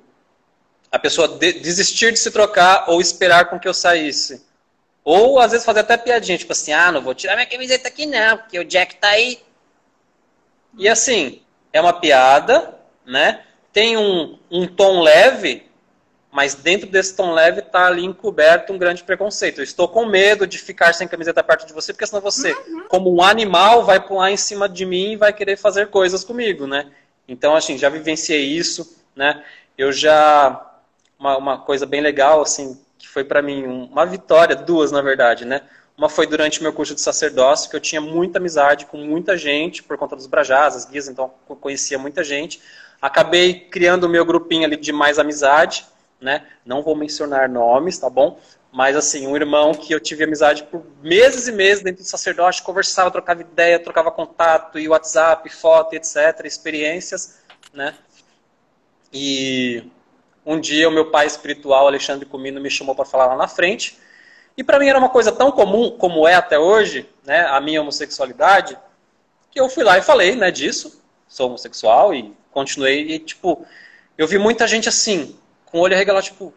[0.91, 4.45] a pessoa de, desistir de se trocar ou esperar com que eu saísse.
[5.03, 8.05] Ou às vezes fazer até piadinha, tipo assim, ah, não vou tirar minha camiseta aqui
[8.05, 9.39] não, porque o Jack tá aí.
[10.77, 11.41] E assim,
[11.71, 13.43] é uma piada, né?
[13.73, 15.63] tem um, um tom leve,
[16.31, 19.57] mas dentro desse tom leve está ali encoberto um grande preconceito.
[19.59, 22.87] Eu estou com medo de ficar sem camiseta perto de você, porque senão você, uhum.
[22.87, 26.67] como um animal, vai pular em cima de mim e vai querer fazer coisas comigo,
[26.67, 26.91] né?
[27.27, 29.43] Então, assim, já vivenciei isso, né?
[29.75, 30.69] Eu já...
[31.17, 32.79] Uma, uma coisa bem legal, assim,
[33.13, 35.61] foi para mim uma vitória, duas, na verdade, né?
[35.95, 39.83] Uma foi durante meu curso de sacerdócio, que eu tinha muita amizade com muita gente,
[39.83, 42.59] por conta dos brajás, as guias, então conhecia muita gente.
[42.99, 45.85] Acabei criando o meu grupinho ali de mais amizade,
[46.19, 46.47] né?
[46.65, 48.39] Não vou mencionar nomes, tá bom?
[48.71, 52.63] Mas assim, um irmão que eu tive amizade por meses e meses dentro do sacerdote,
[52.63, 57.93] conversava, trocava ideia, trocava contato, e WhatsApp, foto, etc, experiências, né?
[59.13, 59.83] E
[60.45, 63.97] um dia o meu pai espiritual, Alexandre Comino, me chamou para falar lá na frente.
[64.57, 67.81] E para mim era uma coisa tão comum como é até hoje, né, a minha
[67.81, 68.77] homossexualidade,
[69.49, 71.01] que eu fui lá e falei, né, disso.
[71.27, 73.65] Sou homossexual e continuei e, tipo,
[74.17, 75.35] eu vi muita gente assim,
[75.65, 76.53] com o olho arregalado, tipo,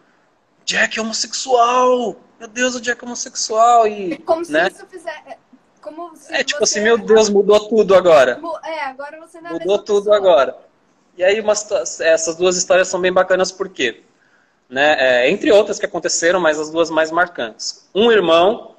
[0.64, 2.16] Jack é homossexual!
[2.39, 3.87] Meu Deus, o Jack é homossessexual!
[3.87, 4.68] E, como se né?
[4.68, 5.18] isso fizesse.
[5.26, 5.39] É,
[5.80, 8.41] como se é tipo assim, meu Deus, mudou tudo agora.
[8.64, 10.16] É, agora você não é Mudou tudo pessoa.
[10.16, 10.66] agora.
[11.17, 14.03] E aí, uma, essas duas histórias são bem bacanas, por quê?
[14.69, 14.97] Né?
[14.99, 17.89] É, entre outras que aconteceram, mas as duas mais marcantes.
[17.95, 18.77] Um irmão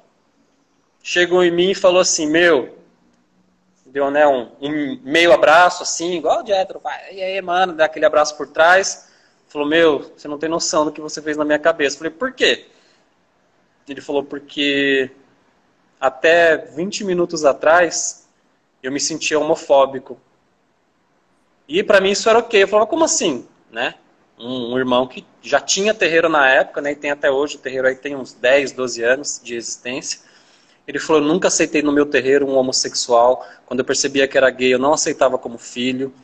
[1.02, 2.78] chegou em mim e falou assim: Meu,
[3.86, 6.80] deu né, um, um, meio abraço, assim, igual o Jetro,
[7.10, 9.08] e aí, mano, dá aquele abraço por trás.
[9.48, 11.96] Falou, meu, você não tem noção do que você fez na minha cabeça.
[11.96, 12.66] Falei, por quê?
[13.88, 15.10] Ele falou, porque
[15.98, 18.28] até 20 minutos atrás
[18.82, 20.20] eu me sentia homofóbico.
[21.68, 22.62] E para mim isso era ok.
[22.62, 23.46] Eu falava, como assim?
[23.70, 23.94] Né?
[24.38, 27.58] Um, um, irmão que já tinha terreiro na época, né, e tem até hoje, o
[27.58, 30.20] terreiro aí tem uns 10, 12 anos de existência.
[30.86, 33.46] Ele falou: nunca aceitei no meu terreiro um homossexual.
[33.66, 36.14] Quando eu percebia que era gay, eu não aceitava como filho.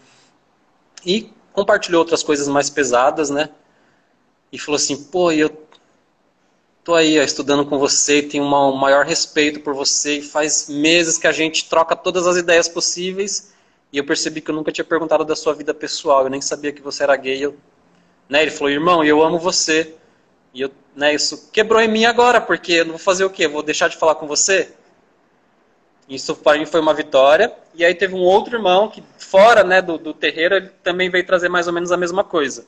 [1.05, 3.51] E compartilhou outras coisas mais pesadas, né?
[4.51, 5.51] E falou assim: pô, eu
[6.83, 10.69] tô aí ó, estudando com você, tenho uma, um maior respeito por você, e faz
[10.69, 13.54] meses que a gente troca todas as ideias possíveis,
[13.95, 16.73] e eu percebi que eu nunca tinha perguntado da sua vida pessoal, eu nem sabia
[16.73, 17.39] que você era gay.
[17.41, 17.57] Eu,
[18.29, 19.95] né, ele falou, irmão, eu amo você.
[20.53, 23.47] E eu, né, isso quebrou em mim agora, porque eu vou fazer o quê?
[23.47, 24.73] Vou deixar de falar com você?
[26.09, 27.55] Isso para mim foi uma vitória.
[27.73, 31.25] E aí teve um outro irmão que, fora né, do, do terreiro, ele também veio
[31.25, 32.67] trazer mais ou menos a mesma coisa.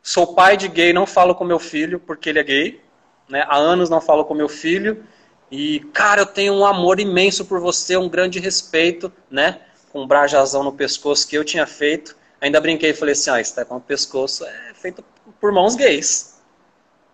[0.00, 2.80] Sou pai de gay, não falo com meu filho porque ele é gay.
[3.28, 3.44] Né?
[3.48, 5.04] Há anos não falo com meu filho.
[5.50, 9.58] E, cara, eu tenho um amor imenso por você, um grande respeito, né?
[9.92, 12.16] Com um brajazão no pescoço que eu tinha feito.
[12.40, 15.04] Ainda brinquei e falei assim, ah, esse com o pescoço é feito
[15.40, 16.40] por mãos gays,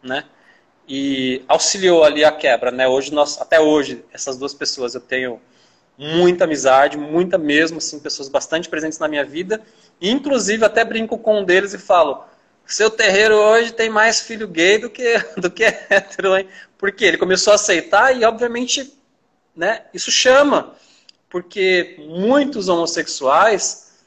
[0.03, 0.24] né?
[0.89, 2.89] E auxiliou ali a quebra, né?
[2.89, 5.39] Hoje nós, até hoje, essas duas pessoas eu tenho
[5.99, 9.61] muita amizade, muita mesmo, assim, pessoas bastante presentes na minha vida.
[10.01, 12.24] Inclusive até brinco com um deles e falo,
[12.64, 16.49] seu terreiro hoje tem mais filho gay do que, do que hétero, hein?
[16.76, 18.93] Porque ele começou a aceitar e, obviamente,
[19.57, 20.74] né, isso chama.
[21.31, 23.99] Porque muitos homossexuais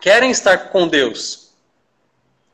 [0.00, 1.50] querem estar com Deus,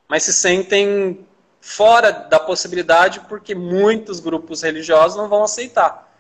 [0.09, 1.27] mas se sentem
[1.61, 6.13] fora da possibilidade porque muitos grupos religiosos não vão aceitar.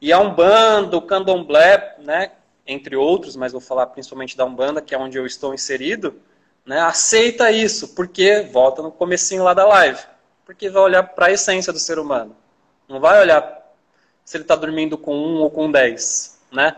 [0.00, 2.32] E a Umbanda, o Candomblé, né,
[2.66, 6.20] entre outros, mas vou falar principalmente da Umbanda, que é onde eu estou inserido,
[6.66, 10.00] né, aceita isso, porque, volta no comecinho lá da live,
[10.44, 12.36] porque vai olhar para a essência do ser humano.
[12.88, 13.62] Não vai olhar
[14.24, 16.40] se ele está dormindo com um ou com dez.
[16.50, 16.74] Né?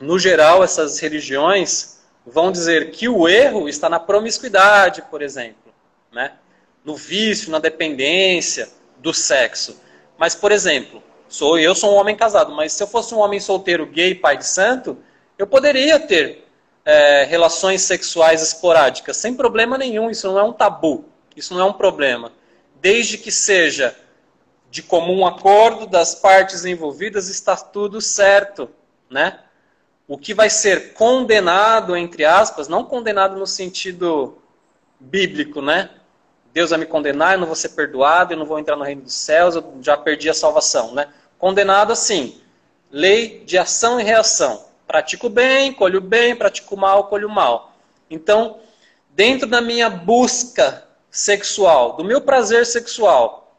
[0.00, 5.72] No geral, essas religiões vão dizer que o erro está na promiscuidade, por exemplo,
[6.12, 6.32] né?
[6.84, 8.68] no vício, na dependência
[8.98, 9.80] do sexo.
[10.16, 13.40] Mas, por exemplo, sou eu sou um homem casado, mas se eu fosse um homem
[13.40, 14.96] solteiro, gay, pai de santo,
[15.36, 16.46] eu poderia ter
[16.84, 21.64] é, relações sexuais esporádicas, sem problema nenhum, isso não é um tabu, isso não é
[21.64, 22.32] um problema.
[22.80, 23.94] Desde que seja
[24.70, 28.70] de comum acordo das partes envolvidas, está tudo certo,
[29.10, 29.40] né?
[30.08, 34.38] O que vai ser condenado, entre aspas, não condenado no sentido
[34.98, 35.90] bíblico, né?
[36.52, 39.02] Deus vai me condenar, eu não vou ser perdoado, eu não vou entrar no reino
[39.02, 41.08] dos céus, eu já perdi a salvação, né?
[41.38, 42.40] Condenado assim,
[42.90, 44.64] lei de ação e reação.
[44.86, 47.76] Pratico bem, colho bem, pratico mal, colho mal.
[48.10, 48.60] Então,
[49.10, 53.54] dentro da minha busca sexual, do meu prazer sexual,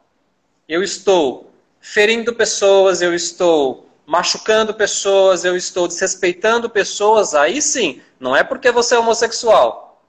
[0.67, 8.35] eu estou ferindo pessoas, eu estou machucando pessoas, eu estou desrespeitando pessoas, aí sim, não
[8.35, 10.01] é porque você é homossexual.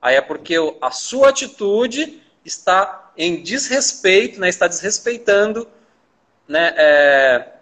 [0.00, 5.66] Aí é porque a sua atitude está em desrespeito, né, está desrespeitando
[6.46, 7.52] né, é,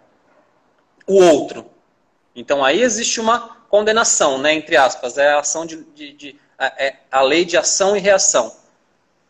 [1.07, 1.65] o outro.
[2.35, 6.97] Então aí existe uma condenação, né, entre aspas, é a ação de, de, de é
[7.09, 8.53] a lei de ação e reação.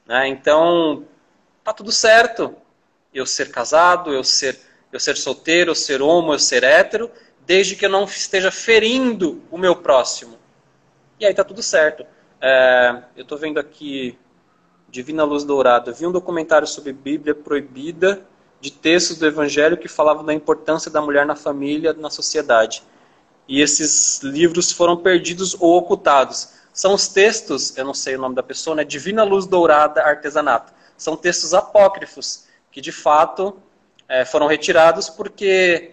[0.03, 0.29] Né?
[0.29, 1.05] Então
[1.63, 2.55] tá tudo certo.
[3.13, 4.59] Eu ser casado, eu ser
[4.95, 7.11] eu ser solteiro, eu ser homo, eu ser hétero,
[7.45, 10.37] desde que eu não esteja ferindo o meu próximo.
[11.19, 12.05] E aí tá tudo certo.
[12.39, 14.17] É, eu estou vendo aqui
[14.87, 15.91] Divina Luz Dourada.
[15.91, 18.25] Vi um documentário sobre Bíblia proibida
[18.61, 22.81] de textos do Evangelho que falavam da importância da mulher na família, na sociedade
[23.47, 26.53] e esses livros foram perdidos ou ocultados.
[26.71, 28.85] São os textos, eu não sei o nome da pessoa, né?
[28.85, 30.73] Divina Luz Dourada Artesanato.
[30.97, 33.57] São textos apócrifos que de fato
[34.07, 35.91] é, foram retirados porque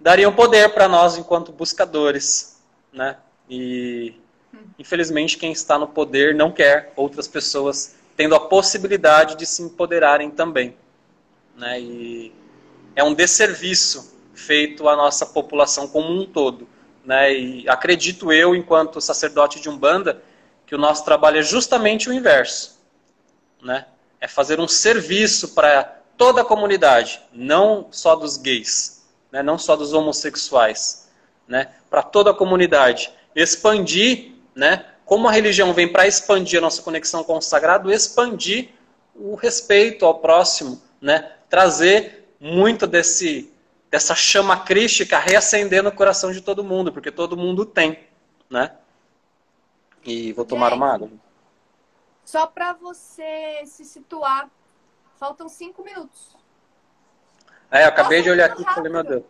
[0.00, 2.60] dariam poder para nós enquanto buscadores,
[2.92, 3.16] né?
[3.48, 4.14] E
[4.78, 10.30] infelizmente quem está no poder não quer outras pessoas tendo a possibilidade de se empoderarem
[10.30, 10.76] também,
[11.56, 11.80] né?
[11.80, 12.32] E
[12.94, 16.68] é um desserviço feito à nossa população como um todo.
[17.04, 17.34] Né?
[17.34, 20.22] E acredito eu, enquanto sacerdote de Umbanda,
[20.66, 22.80] que o nosso trabalho é justamente o inverso.
[23.62, 23.86] Né?
[24.20, 29.42] É fazer um serviço para toda a comunidade, não só dos gays, né?
[29.42, 31.10] não só dos homossexuais,
[31.46, 31.72] né?
[31.90, 33.12] para toda a comunidade.
[33.34, 34.86] Expandir, né?
[35.04, 38.70] como a religião vem para expandir a nossa conexão com o sagrado, expandir
[39.14, 41.32] o respeito ao próximo, né?
[41.48, 43.52] trazer muito desse
[43.92, 48.08] dessa chama crística reacender no coração de todo mundo, porque todo mundo tem,
[48.48, 48.74] né?
[50.02, 51.10] E vou tomar uma água.
[52.24, 54.48] Só para você se situar,
[55.22, 56.36] faltam cinco minutos.
[57.70, 59.22] É, eu acabei passa de olhar aqui e falei, meu Deus,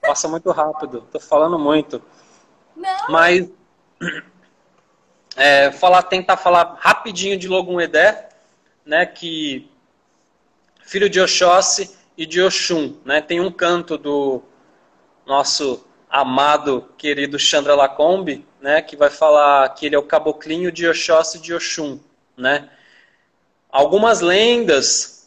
[0.00, 2.02] passa muito rápido, tô falando muito.
[2.74, 3.08] Não.
[3.08, 3.48] Mas
[5.36, 8.30] é, falar, tentar falar rapidinho de Logum Edé,
[8.84, 9.70] né, que
[10.82, 12.96] filho de Oxóssi, e de Oxum.
[13.04, 13.20] Né?
[13.20, 14.42] Tem um canto do
[15.24, 20.88] nosso amado, querido Chandra Lacombe, né, que vai falar que ele é o caboclinho de
[20.88, 22.00] Oxóssi de Oxum.
[22.36, 22.68] Né?
[23.70, 25.17] Algumas lendas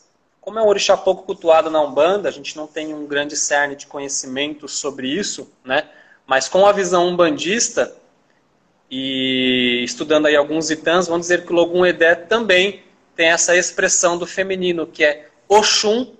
[0.41, 3.75] como é um orixá pouco cultuado na Umbanda, a gente não tem um grande cerne
[3.75, 5.87] de conhecimento sobre isso, né?
[6.25, 7.95] Mas com a visão umbandista
[8.89, 12.83] e estudando aí alguns itãs, vão dizer que o Logum Edé também
[13.15, 16.15] tem essa expressão do feminino, que é Oxum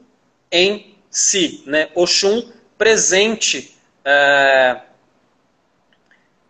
[0.52, 1.90] em si, né?
[1.96, 2.48] Oxum
[2.78, 4.82] presente é,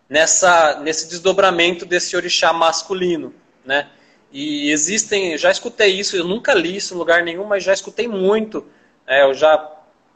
[0.09, 3.89] nessa, nesse desdobramento desse orixá masculino, né?
[4.32, 8.07] E existem, já escutei isso, eu nunca li isso em lugar nenhum, mas já escutei
[8.07, 8.65] muito.
[9.05, 9.69] É, eu já,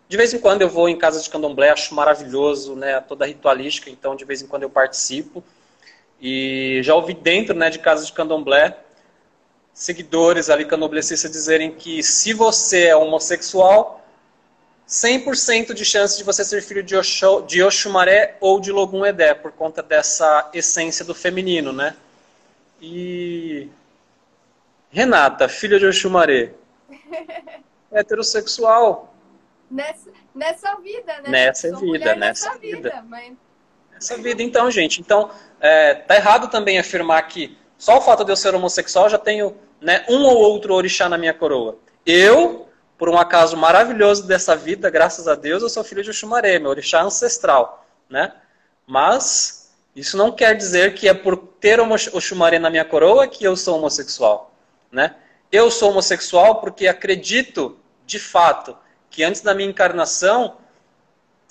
[0.07, 2.99] de vez em quando eu vou em casa de candomblé, acho maravilhoso, né?
[3.01, 5.43] Toda a ritualística, então de vez em quando eu participo.
[6.21, 8.77] E já ouvi dentro, né, de casa de candomblé,
[9.73, 14.01] seguidores ali candomblecistas dizerem que se você é homossexual,
[14.87, 19.33] 100% de chance de você ser filho de, Oxo, de Oxumaré ou de Logum Edé,
[19.33, 21.95] por conta dessa essência do feminino, né?
[22.81, 23.67] E
[24.95, 26.53] Renata, filha de Oxumaré,
[27.91, 29.13] heterossexual.
[29.69, 31.27] Nessa, nessa vida, né?
[31.27, 32.77] Nessa vida, nessa, nessa vida.
[32.77, 33.33] vida mas...
[33.91, 35.01] Nessa vida, então, gente.
[35.01, 35.29] Então,
[35.59, 39.57] é, tá errado também afirmar que só o fato de eu ser homossexual já tenho
[39.81, 41.77] né, um ou outro orixá na minha coroa.
[42.05, 46.57] Eu, por um acaso maravilhoso dessa vida, graças a Deus, eu sou filho de Oxumaré,
[46.57, 48.31] meu orixá ancestral, né?
[48.87, 53.57] Mas isso não quer dizer que é por ter Oxumaré na minha coroa que eu
[53.57, 54.54] sou homossexual.
[54.95, 55.13] Né?
[55.51, 58.77] Eu sou homossexual porque acredito, de fato,
[59.09, 60.55] que antes da minha encarnação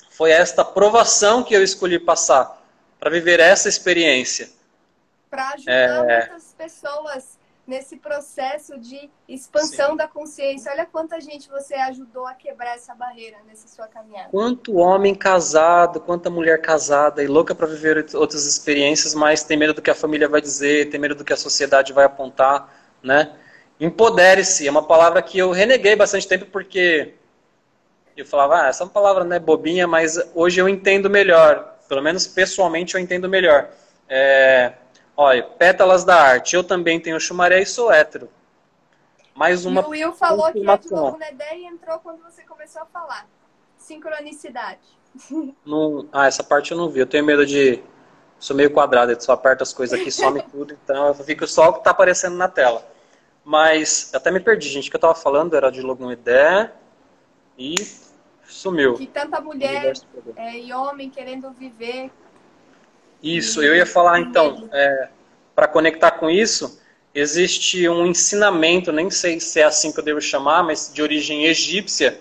[0.09, 2.63] foi esta provação que eu escolhi passar
[2.99, 4.49] para viver essa experiência.
[5.29, 6.21] Para ajudar é...
[6.21, 9.97] muitas pessoas nesse processo de expansão Sim.
[9.97, 10.73] da consciência.
[10.73, 14.31] Olha quanta gente você ajudou a quebrar essa barreira nessa sua caminhada.
[14.31, 19.75] Quanto homem casado, quanta mulher casada e louca para viver outras experiências, mas tem medo
[19.75, 23.33] do que a família vai dizer, tem medo do que a sociedade vai apontar né?
[23.79, 27.15] Empodere-se é uma palavra que eu reneguei bastante tempo porque
[28.17, 31.75] eu falava, ah, essa palavra não é bobinha, mas hoje eu entendo melhor.
[31.89, 33.69] Pelo menos pessoalmente eu entendo melhor.
[34.09, 34.73] É,
[35.17, 36.57] olha, pétalas da arte.
[36.57, 38.31] Eu também tenho chumaré e sou hétero.
[39.35, 39.81] Mais uma.
[39.81, 42.83] E o Will falou que é de novo na ideia e entrou quando você começou
[42.83, 43.27] a falar.
[43.77, 44.79] Sincronicidade.
[45.67, 47.01] Não, ah, essa parte eu não vi.
[47.01, 47.83] Eu tenho medo de.
[48.39, 51.69] Sou meio quadrado, eu só aperto as coisas aqui, some tudo, então eu fico só
[51.69, 52.85] o que está aparecendo na tela.
[53.45, 54.89] Mas até me perdi, gente.
[54.89, 56.73] O que eu tava falando era de Logum Ideia
[57.59, 57.75] e
[58.47, 58.95] sumiu.
[58.95, 59.93] Que tanta mulher
[60.37, 62.11] é, e homem querendo viver.
[63.23, 65.09] Isso, eu ia falar então, é,
[65.55, 66.81] para conectar com isso,
[67.15, 71.47] existe um ensinamento, nem sei se é assim que eu devo chamar, mas de origem
[71.47, 72.21] egípcia,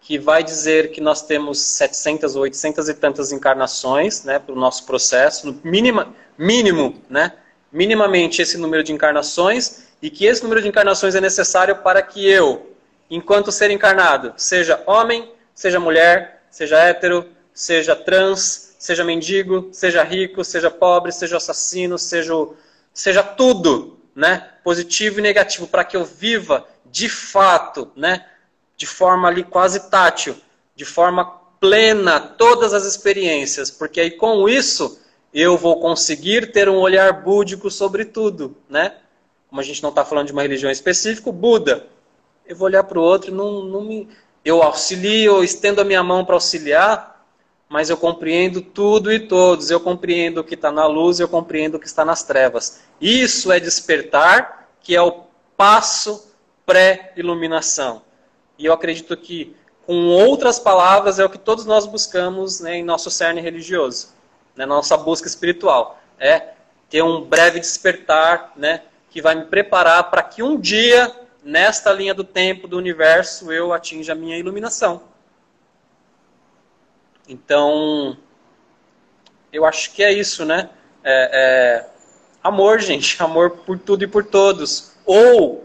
[0.00, 4.58] que vai dizer que nós temos 700 ou 800 e tantas encarnações, né, para o
[4.58, 7.32] nosso processo, no mínimo, mínimo, né,
[7.72, 12.28] minimamente esse número de encarnações, e que esse número de encarnações é necessário para que
[12.28, 12.76] eu,
[13.08, 20.44] enquanto ser encarnado, seja homem, seja mulher, seja hétero, seja trans, seja mendigo, seja rico,
[20.44, 22.34] seja pobre, seja assassino, seja,
[22.92, 24.46] seja tudo, né?
[24.62, 28.26] Positivo e negativo, para que eu viva de fato, né?
[28.76, 30.36] De forma ali quase tátil,
[30.76, 31.24] de forma
[31.58, 35.00] plena todas as experiências, porque aí com isso
[35.32, 38.98] eu vou conseguir ter um olhar búdico sobre tudo, né?
[39.54, 41.86] Como a gente não está falando de uma religião específica, Buda.
[42.44, 44.08] Eu vou olhar para o outro, não, não me,
[44.44, 47.24] eu auxilio, eu estendo a minha mão para auxiliar,
[47.68, 49.70] mas eu compreendo tudo e todos.
[49.70, 52.80] Eu compreendo o que está na luz, eu compreendo o que está nas trevas.
[53.00, 55.22] Isso é despertar, que é o
[55.56, 56.34] passo
[56.66, 58.02] pré-iluminação.
[58.58, 59.54] E eu acredito que,
[59.86, 64.08] com outras palavras, é o que todos nós buscamos né, em nosso cerne religioso,
[64.56, 66.00] na né, nossa busca espiritual.
[66.18, 66.54] É
[66.90, 68.82] ter um breve despertar, né?
[69.14, 71.08] Que vai me preparar para que um dia,
[71.44, 75.04] nesta linha do tempo, do universo, eu atinja a minha iluminação.
[77.28, 78.18] Então,
[79.52, 80.68] eu acho que é isso, né?
[81.04, 81.86] É, é,
[82.42, 84.96] amor, gente, amor por tudo e por todos.
[85.06, 85.64] Ou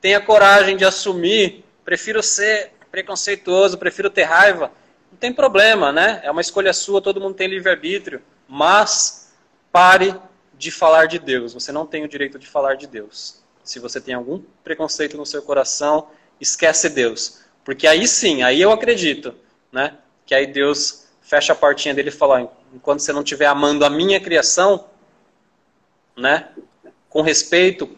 [0.00, 4.72] tenha coragem de assumir, prefiro ser preconceituoso, prefiro ter raiva.
[5.08, 6.20] Não tem problema, né?
[6.24, 8.20] É uma escolha sua, todo mundo tem livre-arbítrio.
[8.48, 9.32] Mas
[9.70, 10.16] pare
[10.62, 11.52] de falar de Deus.
[11.52, 13.42] Você não tem o direito de falar de Deus.
[13.64, 16.06] Se você tem algum preconceito no seu coração,
[16.40, 17.40] esquece Deus.
[17.64, 19.34] Porque aí sim, aí eu acredito,
[19.72, 19.98] né?
[20.24, 23.90] Que aí Deus fecha a portinha dele e fala, enquanto você não estiver amando a
[23.90, 24.86] minha criação,
[26.16, 26.50] né?
[27.08, 27.90] Com respeito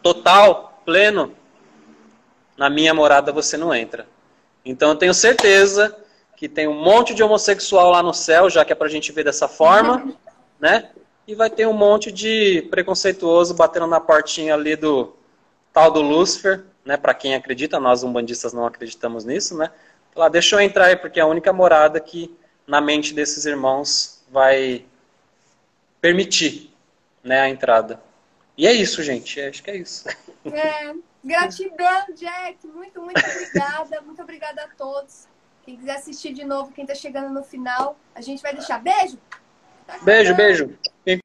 [0.00, 1.34] total, pleno,
[2.56, 4.06] na minha morada você não entra.
[4.64, 5.96] Então eu tenho certeza
[6.36, 9.24] que tem um monte de homossexual lá no céu, já que é pra gente ver
[9.24, 10.14] dessa forma,
[10.60, 10.92] né?
[11.26, 15.14] E vai ter um monte de preconceituoso batendo na portinha ali do
[15.72, 16.96] tal do Lúcifer, né?
[16.96, 19.70] Para quem acredita, nós umbandistas não acreditamos nisso, né?
[20.12, 22.34] Falar, deixa eu entrar aí, porque é a única morada que
[22.66, 24.84] na mente desses irmãos vai
[26.00, 26.72] permitir,
[27.22, 28.00] né, a entrada.
[28.56, 29.40] E é isso, gente.
[29.40, 30.08] Acho que é isso.
[30.44, 30.94] É,
[31.24, 32.66] gratidão, Jack.
[32.66, 34.00] Muito, muito obrigada.
[34.02, 35.26] Muito obrigada a todos.
[35.64, 38.78] Quem quiser assistir de novo, quem está chegando no final, a gente vai deixar.
[38.78, 39.18] Beijo!
[40.02, 40.70] Beijo, beijo.